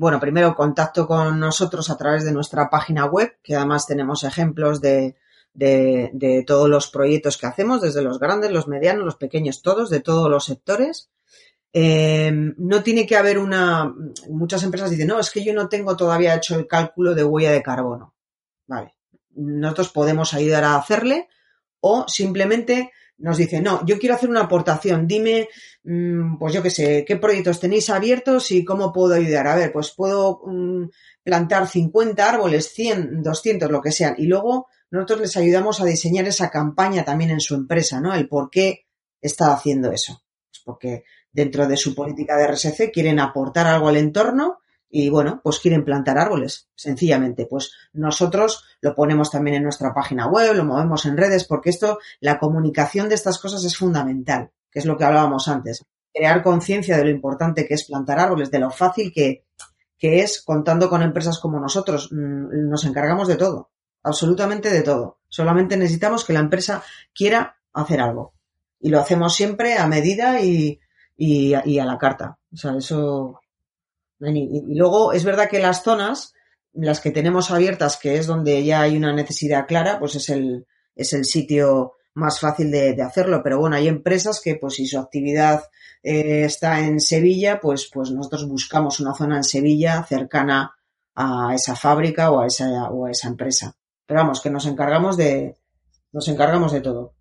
Bueno, 0.01 0.19
primero 0.19 0.55
contacto 0.55 1.07
con 1.07 1.39
nosotros 1.39 1.91
a 1.91 1.99
través 1.99 2.25
de 2.25 2.33
nuestra 2.33 2.71
página 2.71 3.05
web, 3.05 3.37
que 3.43 3.55
además 3.55 3.87
tenemos 3.87 4.25
ejemplos 4.25 4.81
de, 4.81 5.15
de 5.53 6.45
todos 6.47 6.71
los 6.71 6.91
proyectos 6.91 7.37
que 7.37 7.47
hacemos, 7.47 7.83
desde 7.83 8.01
los 8.01 8.19
grandes, 8.19 8.51
los 8.51 8.67
medianos, 8.67 9.05
los 9.05 9.17
pequeños, 9.17 9.61
todos, 9.61 9.91
de 9.91 10.01
todos 10.01 10.31
los 10.31 10.47
sectores. 10.47 11.11
Em, 11.75 12.55
no 12.57 12.83
tiene 12.83 13.07
que 13.07 13.15
haber 13.15 13.39
una. 13.39 13.95
Muchas 14.31 14.63
empresas 14.63 14.89
dicen, 14.89 15.07
no, 15.07 15.21
es 15.21 15.29
que 15.29 15.45
yo 15.45 15.53
no 15.53 15.69
tengo 15.69 15.95
todavía 15.99 16.35
hecho 16.35 16.59
el 16.59 16.67
cálculo 16.67 17.15
de 17.15 17.25
huella 17.25 17.53
de 17.53 17.63
carbono. 17.63 18.15
Vale. 18.69 18.95
Nosotros 19.35 19.91
podemos 19.91 20.33
ayudar 20.33 20.65
a 20.65 20.77
hacerle 20.77 21.29
o 21.81 22.09
simplemente 22.09 22.91
nos 23.21 23.37
dice, 23.37 23.61
no, 23.61 23.85
yo 23.87 23.99
quiero 23.99 24.15
hacer 24.15 24.31
una 24.31 24.43
aportación, 24.43 25.07
dime, 25.07 25.49
mm, 25.85 26.39
pues 26.39 26.53
yo 26.55 26.63
qué 26.63 26.71
sé, 26.71 27.05
qué 27.07 27.17
proyectos 27.17 27.61
tenéis 27.61 27.91
abiertos 27.91 28.51
y 28.51 28.65
cómo 28.65 28.93
puedo 28.93 29.15
ayudar. 29.15 29.47
A 29.47 29.57
ver, 29.57 29.73
pues 29.73 29.93
puedo 29.97 30.41
mm, 30.47 30.89
plantar 31.23 31.69
50 31.69 32.29
árboles, 32.29 32.73
100, 32.73 33.23
200, 33.23 33.71
lo 33.71 33.81
que 33.81 33.93
sean. 33.93 34.15
Y 34.19 34.27
luego 34.27 34.67
nosotros 34.91 35.21
les 35.21 35.37
ayudamos 35.37 35.81
a 35.81 35.85
diseñar 35.85 36.27
esa 36.27 36.51
campaña 36.51 37.05
también 37.05 37.31
en 37.31 37.41
su 37.41 37.55
empresa, 37.55 38.01
¿no? 38.01 38.15
El 38.15 38.29
por 38.29 38.51
qué 38.51 38.87
está 39.21 39.53
haciendo 39.53 39.93
eso. 39.93 40.23
Pues 40.51 40.63
porque 40.65 41.05
dentro 41.31 41.67
de 41.69 41.77
su 41.77 41.95
política 41.95 42.37
de 42.37 42.49
RSC 42.49 42.91
quieren 42.93 43.21
aportar 43.21 43.67
algo 43.67 43.89
al 43.89 43.97
entorno 43.97 44.61
y 44.93 45.09
bueno, 45.09 45.41
pues 45.43 45.61
quieren 45.61 45.85
plantar 45.85 46.19
árboles, 46.19 46.69
sencillamente. 46.75 47.47
Pues 47.47 47.73
nosotros 47.93 48.65
lo 48.81 48.95
ponemos 48.95 49.31
también 49.31 49.57
en 49.57 49.63
nuestra 49.63 49.95
página 49.95 50.27
web, 50.27 50.55
lo 50.55 50.65
movemos 50.65 51.07
en 51.07 51.17
redes, 51.17 51.45
porque 51.45 51.71
esto, 51.71 52.01
la 52.19 52.41
comunicación 52.41 53.09
de 53.09 53.15
estas 53.15 53.39
cosas 53.39 53.65
es 53.65 53.77
fundamental, 53.77 54.51
que 54.71 54.81
es 54.81 54.87
lo 54.87 54.97
que 54.97 55.05
hablábamos 55.05 55.47
antes. 55.47 55.85
Crear 56.13 56.43
conciencia 56.43 56.97
de 56.97 57.05
lo 57.05 57.11
importante 57.11 57.67
que 57.67 57.75
es 57.75 57.87
plantar 57.87 58.19
árboles, 58.19 58.51
de 58.51 58.59
lo 58.59 58.71
fácil 58.71 59.13
que, 59.15 59.45
que 59.97 60.23
es 60.23 60.43
contando 60.43 60.91
con 60.91 61.03
empresas 61.03 61.39
como 61.39 61.61
nosotros. 61.61 62.11
Mm, 62.11 62.69
nos 62.69 62.85
encargamos 62.85 63.29
de 63.29 63.37
todo, 63.37 63.71
absolutamente 64.03 64.71
de 64.71 64.83
todo. 64.83 65.21
Solamente 65.29 65.77
necesitamos 65.77 66.25
que 66.25 66.33
la 66.33 66.41
empresa 66.41 66.83
quiera 67.15 67.57
hacer 67.73 68.01
algo. 68.01 68.35
Y 68.81 68.89
lo 68.89 68.99
hacemos 68.99 69.37
siempre 69.37 69.79
a 69.79 69.87
medida 69.87 70.41
y, 70.41 70.81
y, 71.17 71.55
y 71.65 71.79
a 71.79 71.85
la 71.85 71.99
carta. 71.99 72.39
O 72.53 72.57
sea, 72.57 72.77
eso 72.77 73.41
y, 74.21 74.75
luego 74.75 75.13
es 75.13 75.25
verdad 75.25 75.49
que 75.49 75.61
las 75.61 75.83
zonas, 75.83 76.35
las 76.73 77.01
que 77.01 77.11
tenemos 77.11 77.51
abiertas, 77.51 77.97
que 77.97 78.17
es 78.17 78.27
donde 78.27 78.65
ya 78.65 78.83
hay 78.83 78.97
una 78.97 79.13
necesidad 79.13 79.67
clara, 79.67 79.99
pues 79.99 80.15
es 80.17 80.29
el, 80.29 80.67
es 80.95 81.13
el 81.13 81.25
sitio 81.25 81.95
más 82.15 82.41
fácil 82.41 82.71
de, 82.71 83.01
hacerlo. 83.03 83.41
Pero 83.43 83.59
bueno, 83.59 83.77
hay 83.77 83.89
empresas 83.89 84.41
que, 84.43 84.57
pues 84.57 84.75
si 84.75 84.87
su 84.87 84.99
actividad 84.99 85.65
eh, 86.03 86.45
está 86.45 86.81
en 86.81 87.01
Sevilla, 87.01 87.61
pues, 87.61 87.89
pues 87.93 88.11
nosotros 88.11 88.47
buscamos 88.49 89.01
una 89.01 89.15
zona 89.15 89.39
en 89.39 89.45
Sevilla 89.45 90.05
cercana 90.05 90.75
a 91.15 91.55
esa 91.55 91.77
fábrica 91.77 92.31
o 92.31 92.41
a 92.41 92.47
esa, 92.47 92.91
o 92.91 93.07
a 93.07 93.11
esa 93.11 93.29
empresa. 93.29 93.75
Pero 94.07 94.21
vamos, 94.21 94.41
que 94.41 94.51
nos 94.51 94.67
encargamos 94.67 95.17
de, 95.17 95.57
nos 96.13 96.29
encargamos 96.29 96.73
de 96.73 96.81
todo 96.81 97.15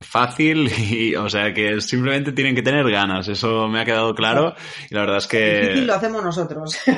fácil 0.00 0.70
y, 0.78 1.14
o 1.16 1.28
sea, 1.28 1.52
que 1.52 1.80
simplemente 1.80 2.32
tienen 2.32 2.54
que 2.54 2.62
tener 2.62 2.88
ganas. 2.90 3.28
Eso 3.28 3.68
me 3.68 3.80
ha 3.80 3.84
quedado 3.84 4.14
claro 4.14 4.54
y 4.90 4.94
la 4.94 5.00
verdad 5.00 5.18
es 5.18 5.26
que... 5.26 5.60
Difícil 5.60 5.86
lo 5.86 5.94
hacemos 5.94 6.24
nosotros. 6.24 6.78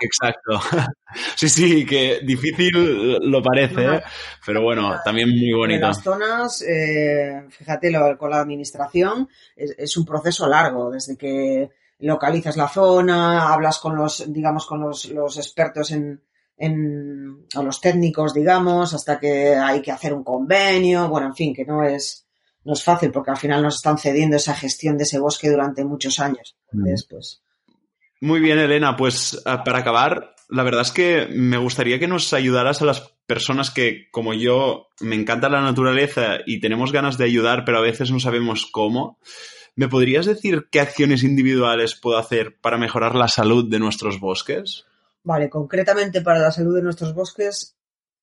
Exacto. 0.00 0.60
Sí, 1.36 1.48
sí, 1.48 1.86
que 1.86 2.18
difícil 2.24 3.30
lo 3.30 3.40
parece, 3.40 4.02
pero 4.44 4.62
bueno, 4.62 4.96
también 5.04 5.28
muy 5.28 5.52
bonito. 5.52 5.86
Las 5.86 6.02
zonas, 6.02 6.60
eh, 6.62 7.44
fíjate, 7.50 7.92
con 8.18 8.30
la 8.30 8.40
administración 8.40 9.28
es, 9.54 9.96
un 9.96 10.04
proceso 10.04 10.48
largo, 10.48 10.90
desde 10.90 11.16
que 11.16 11.70
localizas 12.00 12.56
la 12.56 12.66
zona, 12.66 13.52
hablas 13.52 13.78
con 13.78 13.94
los, 13.94 14.24
digamos, 14.32 14.66
con 14.66 14.80
los 14.80 15.36
expertos 15.38 15.92
en, 15.92 16.20
en, 16.56 17.46
a 17.54 17.62
los 17.62 17.80
técnicos, 17.80 18.34
digamos, 18.34 18.94
hasta 18.94 19.18
que 19.18 19.54
hay 19.54 19.82
que 19.82 19.90
hacer 19.90 20.12
un 20.12 20.24
convenio, 20.24 21.08
bueno, 21.08 21.26
en 21.26 21.34
fin, 21.34 21.54
que 21.54 21.64
no 21.64 21.82
es, 21.82 22.26
no 22.64 22.72
es 22.72 22.82
fácil 22.82 23.10
porque 23.10 23.30
al 23.30 23.36
final 23.36 23.62
nos 23.62 23.76
están 23.76 23.98
cediendo 23.98 24.36
esa 24.36 24.54
gestión 24.54 24.96
de 24.96 25.04
ese 25.04 25.18
bosque 25.18 25.50
durante 25.50 25.84
muchos 25.84 26.20
años. 26.20 26.56
Pues 26.70 27.42
Muy 28.20 28.40
bien, 28.40 28.58
Elena, 28.58 28.96
pues 28.96 29.42
ah, 29.44 29.64
para 29.64 29.78
acabar, 29.78 30.34
la 30.48 30.62
verdad 30.62 30.82
es 30.82 30.92
que 30.92 31.26
me 31.30 31.58
gustaría 31.58 31.98
que 31.98 32.08
nos 32.08 32.32
ayudaras 32.32 32.80
a 32.80 32.86
las 32.86 33.14
personas 33.26 33.70
que, 33.70 34.08
como 34.10 34.34
yo, 34.34 34.88
me 35.00 35.16
encanta 35.16 35.48
la 35.48 35.62
naturaleza 35.62 36.38
y 36.46 36.60
tenemos 36.60 36.92
ganas 36.92 37.18
de 37.18 37.24
ayudar, 37.24 37.64
pero 37.64 37.78
a 37.78 37.82
veces 37.82 38.10
no 38.10 38.20
sabemos 38.20 38.66
cómo. 38.70 39.18
¿Me 39.76 39.88
podrías 39.88 40.26
decir 40.26 40.68
qué 40.70 40.80
acciones 40.80 41.24
individuales 41.24 41.96
puedo 41.96 42.16
hacer 42.16 42.56
para 42.60 42.78
mejorar 42.78 43.16
la 43.16 43.26
salud 43.26 43.68
de 43.68 43.80
nuestros 43.80 44.20
bosques? 44.20 44.86
Vale, 45.24 45.48
concretamente 45.48 46.20
para 46.20 46.38
la 46.38 46.52
salud 46.52 46.76
de 46.76 46.82
nuestros 46.82 47.14
bosques, 47.14 47.76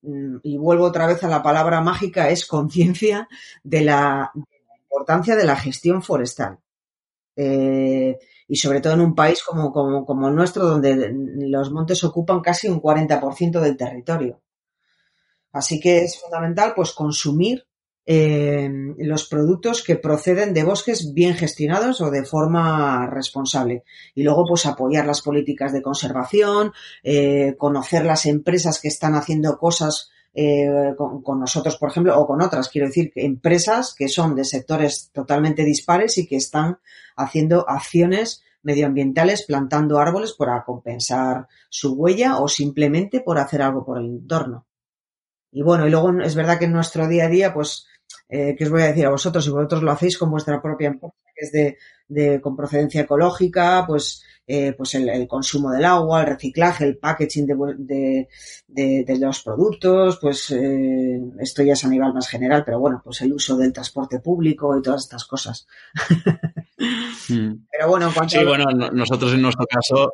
mm, 0.03 0.37
y 0.43 0.57
vuelvo 0.57 0.85
otra 0.85 1.07
vez 1.07 1.23
a 1.23 1.27
la 1.27 1.41
palabra 1.41 1.81
mágica, 1.81 2.29
es 2.29 2.45
conciencia 2.45 3.27
de 3.63 3.81
la, 3.81 4.31
importancia 4.83 5.35
de 5.35 5.45
la 5.45 5.55
gestión 5.55 6.01
forestal. 6.03 6.59
Eh, 7.35 8.19
y 8.47 8.55
sobre 8.57 8.81
todo 8.81 8.93
en 8.93 9.01
un 9.01 9.15
país 9.15 9.41
como, 9.43 9.71
como, 9.71 10.05
como 10.05 10.27
el 10.27 10.35
nuestro, 10.35 10.65
donde 10.65 11.11
los 11.49 11.71
montes 11.71 12.03
ocupan 12.03 12.41
casi 12.41 12.67
un 12.67 12.81
40% 12.81 13.59
del 13.61 13.77
territorio. 13.77 14.41
Así 15.53 15.79
que 15.79 16.03
es 16.03 16.19
fundamental 16.19 16.73
pues 16.75 16.91
consumir 16.93 17.65
eh, 18.13 18.69
los 18.97 19.25
productos 19.29 19.85
que 19.85 19.95
proceden 19.95 20.53
de 20.53 20.65
bosques 20.65 21.13
bien 21.13 21.33
gestionados 21.33 22.01
o 22.01 22.11
de 22.11 22.25
forma 22.25 23.07
responsable. 23.07 23.85
Y 24.15 24.23
luego, 24.23 24.43
pues 24.45 24.65
apoyar 24.65 25.05
las 25.05 25.21
políticas 25.21 25.71
de 25.71 25.81
conservación, 25.81 26.73
eh, 27.03 27.55
conocer 27.57 28.03
las 28.03 28.25
empresas 28.25 28.81
que 28.81 28.89
están 28.89 29.15
haciendo 29.15 29.57
cosas 29.57 30.09
eh, 30.33 30.93
con, 30.97 31.39
nosotros, 31.39 31.77
por 31.77 31.89
ejemplo, 31.89 32.19
o 32.19 32.27
con 32.27 32.41
otras, 32.41 32.67
quiero 32.67 32.87
decir, 32.87 33.13
empresas 33.15 33.95
que 33.97 34.09
son 34.09 34.35
de 34.35 34.43
sectores 34.43 35.09
totalmente 35.13 35.63
dispares 35.63 36.17
y 36.17 36.27
que 36.27 36.35
están 36.35 36.79
haciendo 37.15 37.63
acciones 37.69 38.43
medioambientales 38.61 39.45
plantando 39.45 39.99
árboles 39.99 40.33
para 40.33 40.65
compensar 40.65 41.47
su 41.69 41.93
huella 41.93 42.39
o 42.39 42.49
simplemente 42.49 43.21
por 43.21 43.37
hacer 43.37 43.61
algo 43.61 43.85
por 43.85 43.99
el 43.99 44.07
entorno. 44.07 44.65
Y 45.49 45.63
bueno, 45.63 45.87
y 45.87 45.89
luego 45.89 46.11
es 46.21 46.35
verdad 46.35 46.59
que 46.59 46.65
en 46.65 46.73
nuestro 46.73 47.07
día 47.07 47.25
a 47.25 47.29
día, 47.29 47.53
pues 47.53 47.87
eh, 48.29 48.55
que 48.57 48.63
os 48.63 48.69
voy 48.69 48.81
a 48.81 48.87
decir 48.87 49.05
a 49.05 49.09
vosotros, 49.09 49.43
si 49.43 49.49
vosotros 49.49 49.83
lo 49.83 49.91
hacéis 49.91 50.17
con 50.17 50.31
vuestra 50.31 50.61
propia 50.61 50.87
empresa, 50.87 51.15
que 51.35 51.45
es 51.45 51.51
de, 51.51 51.77
de 52.07 52.41
con 52.41 52.55
procedencia 52.55 53.01
ecológica, 53.01 53.83
pues, 53.87 54.23
eh, 54.47 54.73
pues 54.73 54.95
el, 54.95 55.27
consumo 55.27 55.71
del 55.71 55.85
agua, 55.85 56.21
el 56.21 56.27
reciclaje, 56.27 56.85
el 56.85 56.97
packaging 56.97 57.45
de, 57.45 58.27
de, 58.67 59.03
de 59.05 59.19
los 59.19 59.41
productos, 59.43 60.17
pues 60.19 60.51
eh, 60.51 61.19
esto 61.39 61.63
ya 61.63 61.73
es 61.73 61.85
a 61.85 61.89
nivel 61.89 62.13
más 62.13 62.27
general, 62.27 62.63
pero 62.65 62.79
bueno, 62.79 63.01
pues 63.03 63.21
el 63.21 63.33
uso 63.33 63.55
del 63.57 63.73
transporte 63.73 64.19
público 64.19 64.77
y 64.77 64.81
todas 64.81 65.03
estas 65.03 65.25
cosas. 65.25 65.67
Hmm. 67.29 67.53
Pero 67.71 67.87
bueno, 67.87 68.07
en 68.07 68.13
cuanto 68.13 68.37
Sí, 68.37 68.45
bueno, 68.45 68.65
nosotros 68.91 69.33
en 69.33 69.41
nuestro 69.41 69.65
caso 69.67 70.13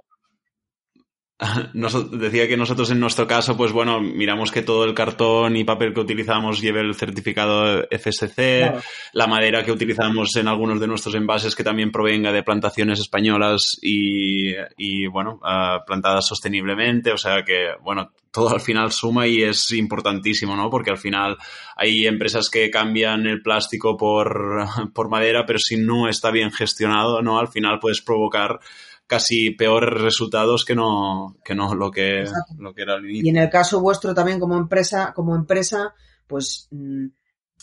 Nos, 1.73 2.11
decía 2.11 2.47
que 2.47 2.57
nosotros 2.57 2.89
en 2.89 2.99
nuestro 2.99 3.27
caso, 3.27 3.55
pues 3.55 3.71
bueno, 3.71 4.01
miramos 4.01 4.51
que 4.51 4.63
todo 4.63 4.85
el 4.85 4.95
cartón 4.95 5.55
y 5.55 5.63
papel 5.63 5.93
que 5.93 5.99
utilizamos 5.99 6.61
lleve 6.61 6.81
el 6.81 6.95
certificado 6.95 7.83
FSC, 7.91 8.73
la 9.13 9.27
madera 9.27 9.63
que 9.63 9.71
utilizamos 9.71 10.35
en 10.35 10.47
algunos 10.47 10.79
de 10.79 10.87
nuestros 10.87 11.13
envases 11.13 11.55
que 11.55 11.63
también 11.63 11.91
provenga 11.91 12.31
de 12.31 12.41
plantaciones 12.41 12.99
españolas 12.99 13.77
y, 13.81 14.51
y 14.77 15.05
bueno, 15.07 15.39
uh, 15.43 15.85
plantadas 15.85 16.25
sosteniblemente, 16.27 17.11
o 17.11 17.17
sea 17.17 17.43
que, 17.43 17.69
bueno, 17.83 18.11
todo 18.31 18.49
al 18.49 18.61
final 18.61 18.91
suma 18.91 19.27
y 19.27 19.43
es 19.43 19.71
importantísimo, 19.71 20.55
¿no? 20.55 20.71
Porque 20.71 20.91
al 20.91 20.97
final 20.97 21.37
hay 21.75 22.07
empresas 22.07 22.49
que 22.49 22.71
cambian 22.71 23.27
el 23.27 23.43
plástico 23.43 23.95
por, 23.95 24.65
por 24.93 25.09
madera, 25.09 25.45
pero 25.45 25.59
si 25.59 25.77
no 25.77 26.09
está 26.09 26.31
bien 26.31 26.51
gestionado, 26.51 27.21
¿no? 27.21 27.37
Al 27.39 27.47
final 27.47 27.77
puedes 27.79 28.01
provocar 28.01 28.59
casi 29.07 29.51
peores 29.51 30.01
resultados 30.01 30.65
que 30.65 30.75
no, 30.75 31.37
que 31.43 31.55
no 31.55 31.73
lo 31.73 31.89
que, 31.89 32.25
lo 32.57 32.73
que 32.73 32.81
era 32.81 32.95
el 32.95 33.05
inicio. 33.05 33.25
Y 33.25 33.29
en 33.29 33.37
el 33.37 33.49
caso 33.49 33.79
vuestro 33.79 34.13
también 34.13 34.39
como 34.39 34.57
empresa, 34.57 35.13
como 35.15 35.33
empresa, 35.35 35.95
pues 36.27 36.67
mm, 36.71 37.07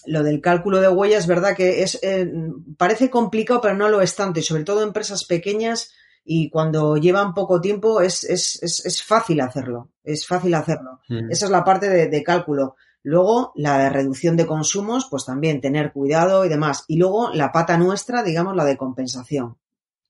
lo 0.07 0.22
del 0.22 0.40
cálculo 0.40 0.80
de 0.80 0.88
huella 0.88 1.18
es 1.18 1.26
verdad 1.26 1.54
que 1.54 1.83
es 1.83 1.98
eh, 2.02 2.30
parece 2.78 3.11
complicado, 3.11 3.61
pero 3.61 3.74
no 3.74 3.88
lo 3.88 4.00
es 4.00 4.16
tanto, 4.16 4.40
y 4.40 4.42
sobre 4.42 4.64
todo 4.64 4.83
empresas 4.83 5.24
pequeñas 5.26 5.92
y 6.24 6.48
cuando 6.48 6.96
llevan 6.96 7.35
poco 7.35 7.61
tiempo 7.61 8.00
es, 8.00 8.24
es, 8.24 8.62
es, 8.62 8.85
es 8.87 9.02
fácil 9.02 9.42
hacerlo, 9.42 9.90
es 10.02 10.26
fácil 10.26 10.54
hacerlo. 10.54 11.00
Mm. 11.11 11.30
Esa 11.30 11.44
es 11.44 11.50
la 11.50 11.64
parte 11.64 11.90
de, 11.90 12.09
de, 12.09 12.22
cálculo. 12.22 12.76
Luego, 13.02 13.52
la 13.57 13.78
de 13.78 13.90
reducción 13.90 14.35
de 14.35 14.46
consumos, 14.46 15.07
pues 15.11 15.26
también 15.26 15.61
tener 15.61 15.92
cuidado 15.92 16.46
y 16.46 16.48
demás. 16.48 16.87
Y 16.88 16.96
luego, 16.96 17.30
la 17.35 17.52
pata 17.52 17.76
nuestra, 17.76 18.22
digamos, 18.22 18.57
la 18.57 18.64
de 18.64 18.78
compensación, 18.78 19.59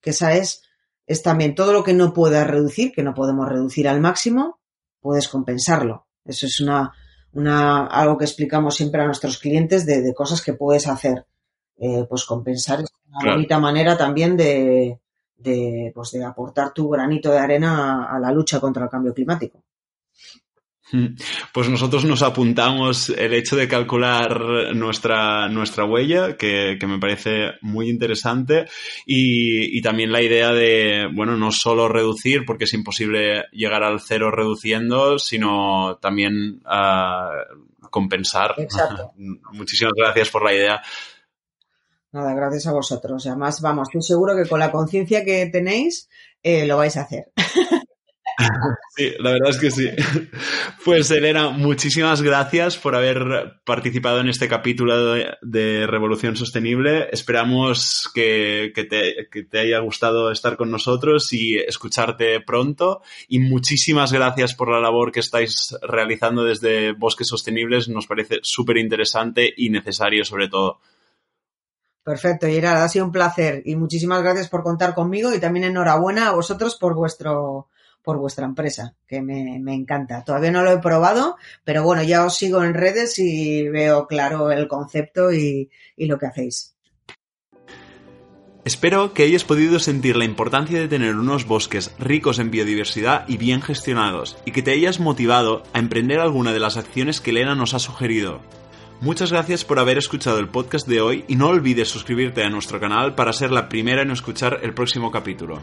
que 0.01 0.11
esa 0.11 0.35
es 0.35 0.63
es 1.07 1.23
también 1.23 1.55
todo 1.55 1.73
lo 1.73 1.85
que 1.85 1.93
no 1.93 2.13
puedas 2.13 2.47
reducir, 2.47 2.93
que 2.93 3.03
no 3.03 3.15
podemos 3.15 3.49
reducir 3.49 3.89
al 3.89 4.01
máximo, 4.01 4.59
puedes 5.01 5.29
compensarlo. 5.29 6.07
Eso 6.25 6.47
es 6.47 6.61
una, 6.61 6.93
una 7.33 7.87
algo 7.87 8.17
que 8.17 8.25
explicamos 8.25 8.75
siempre 8.75 9.03
a 9.03 9.07
nuestros 9.07 9.39
clientes 9.39 9.85
de, 9.85 10.01
de 10.01 10.15
cosas 10.15 10.43
que 10.43 10.55
puedes 10.55 10.87
hacer. 10.89 11.27
Eh, 11.77 12.07
pues 12.09 12.25
compensar 12.25 12.81
es 12.81 12.89
una 13.09 13.33
bonita 13.33 13.59
manera 13.59 13.99
también 13.99 14.37
de, 14.37 15.01
de, 15.37 15.93
pues 15.95 16.13
de 16.13 16.25
aportar 16.25 16.73
tu 16.73 16.89
granito 16.89 17.31
de 17.31 17.39
arena 17.39 18.05
a, 18.05 18.17
a 18.17 18.19
la 18.21 18.31
lucha 18.31 18.61
contra 18.61 18.85
el 18.85 18.91
cambio 18.91 19.13
climático. 19.13 19.63
Pues 21.53 21.69
nosotros 21.69 22.05
nos 22.05 22.23
apuntamos 22.23 23.11
el 23.11 23.35
hecho 23.35 23.57
de 23.57 23.69
calcular 23.69 24.75
nuestra, 24.75 25.49
nuestra 25.49 25.85
huella, 25.85 26.37
que, 26.37 26.79
me 26.87 26.99
parece 26.99 27.53
muy 27.63 27.89
interesante, 27.89 28.67
y, 29.07 29.81
también 29.83 30.13
la 30.13 30.23
idea 30.23 30.53
de, 30.53 31.09
bueno, 31.15 31.37
no 31.37 31.51
solo 31.53 31.89
reducir, 31.89 32.45
porque 32.47 32.65
es 32.65 32.75
imposible 32.75 33.45
llegar 33.53 33.83
al 33.83 34.01
cero 34.01 34.31
reduciendo, 34.31 35.19
sino 35.19 35.99
también 36.01 36.63
uh, 36.65 37.89
compensar. 37.91 38.55
Exacto. 38.59 39.13
Muchísimas 39.53 39.93
gracias 39.97 40.31
por 40.31 40.45
la 40.45 40.55
idea. 40.55 40.83
Nada, 42.13 42.33
gracias 42.35 42.67
a 42.69 42.73
vosotros. 42.73 43.27
Además, 43.27 43.61
vamos, 43.61 43.89
estoy 43.89 44.03
seguro 44.03 44.37
que 44.37 44.49
con 44.49 44.61
la 44.61 44.71
conciencia 44.71 45.25
que 45.25 45.47
tenéis 45.47 46.09
eh, 46.43 46.65
lo 46.67 46.77
vais 46.77 46.97
a 46.97 47.03
hacer. 47.03 47.33
Sí, 48.97 49.13
la 49.19 49.33
verdad 49.33 49.51
es 49.51 49.59
que 49.59 49.71
sí. 49.71 49.91
Pues 50.85 51.11
Elena, 51.11 51.51
muchísimas 51.51 52.23
gracias 52.23 52.77
por 52.77 52.95
haber 52.95 53.61
participado 53.65 54.21
en 54.21 54.29
este 54.29 54.49
capítulo 54.49 55.15
de, 55.43 55.87
Revolución 55.87 56.37
Sostenible. 56.37 57.09
Esperamos 57.11 58.09
que, 58.15 58.73
te, 58.75 59.29
que, 59.31 59.43
te, 59.43 59.59
haya 59.59 59.81
gustado 59.81 60.31
estar 60.31 60.57
con 60.57 60.71
nosotros 60.71 61.33
y 61.33 61.57
escucharte 61.57 62.41
pronto. 62.41 63.03
Y 63.29 63.41
muchísimas 63.41 64.13
gracias 64.13 64.55
por 64.55 64.71
la 64.71 64.81
labor 64.81 65.11
que 65.11 65.21
estáis 65.21 65.77
realizando 65.83 66.45
desde 66.45 66.93
Bosques 66.93 67.29
Sostenibles. 67.29 67.89
Nos 67.89 68.07
parece 68.07 68.39
súper 68.43 68.77
interesante 68.77 69.53
y 69.57 69.71
necesario 69.71 70.25
sobre 70.25 70.49
todo. 70.49 70.81
Perfecto, 72.05 72.47
Gerard, 72.47 72.83
ha 72.83 72.89
sido 72.89 73.07
un 73.07 73.13
placer 73.13 73.63
y 73.65 73.77
muchísimas 73.77 74.23
gracias 74.23 74.51
por 74.51 74.63
contar 74.63 74.95
conmigo 74.95 75.35
y 75.35 75.41
también 75.41 75.65
enhorabuena 75.65 76.29
a 76.29 76.35
vosotros 76.35 76.77
por 76.77 76.95
vuestro 76.95 77.69
por 78.05 78.19
vuestra 78.19 78.45
empresa, 78.45 78.95
que 79.09 79.23
me, 79.23 79.57
encanta. 79.75 80.23
Todavía 80.25 80.53
no 80.53 80.63
lo 80.63 80.71
he 80.71 80.79
probado, 80.79 81.37
pero 81.65 81.83
bueno, 81.83 82.03
ya 82.03 82.25
os 82.25 82.37
sigo 82.37 82.63
en 82.63 82.75
redes 82.75 83.19
y 83.19 83.67
veo 83.69 84.07
claro 84.07 84.53
el 84.53 84.69
concepto 84.69 85.33
y, 85.33 85.71
y 85.97 86.07
lo 86.07 86.19
que 86.19 86.27
hacéis. 86.27 86.77
Espero 88.65 89.13
que 89.13 89.25
hayas 89.25 89.45
podido 89.45 89.79
sentir 89.79 90.17
la 90.17 90.25
importancia 90.25 90.79
de 90.79 90.89
tener 90.89 91.17
unos 91.17 91.47
bosques 91.47 91.95
ricos 91.99 92.39
en 92.39 92.51
biodiversidad 92.51 93.27
y 93.29 93.37
bien 93.37 93.61
gestionados, 93.61 94.39
y 94.45 94.53
que 94.53 94.63
te 94.63 94.73
hayas 94.73 95.01
motivado 95.01 95.63
a 95.73 95.79
emprender 95.79 96.21
alguna 96.21 96.53
de 96.53 96.61
las 96.61 96.77
acciones 96.77 97.21
que 97.21 97.31
Elena 97.31 97.55
nos 97.55 97.75
ha 97.75 97.79
sugerido. 97.79 98.41
Muchas 99.01 99.33
gracias 99.33 99.65
por 99.65 99.79
haber 99.79 99.99
escuchado 99.99 100.39
el 100.39 100.49
podcast 100.49 100.89
de 100.89 101.03
hoy 101.03 101.25
y 101.29 101.37
no 101.37 101.49
olvides 101.49 101.89
suscribirte 101.89 102.43
a 102.43 102.49
nuestro 102.49 102.81
canal 102.81 103.15
para 103.15 103.35
ser 103.35 103.51
la 103.51 103.69
primera 103.69 104.03
en 104.03 104.11
escuchar 104.11 104.61
el 104.63 104.73
próximo 104.73 105.11
capítulo. 105.11 105.61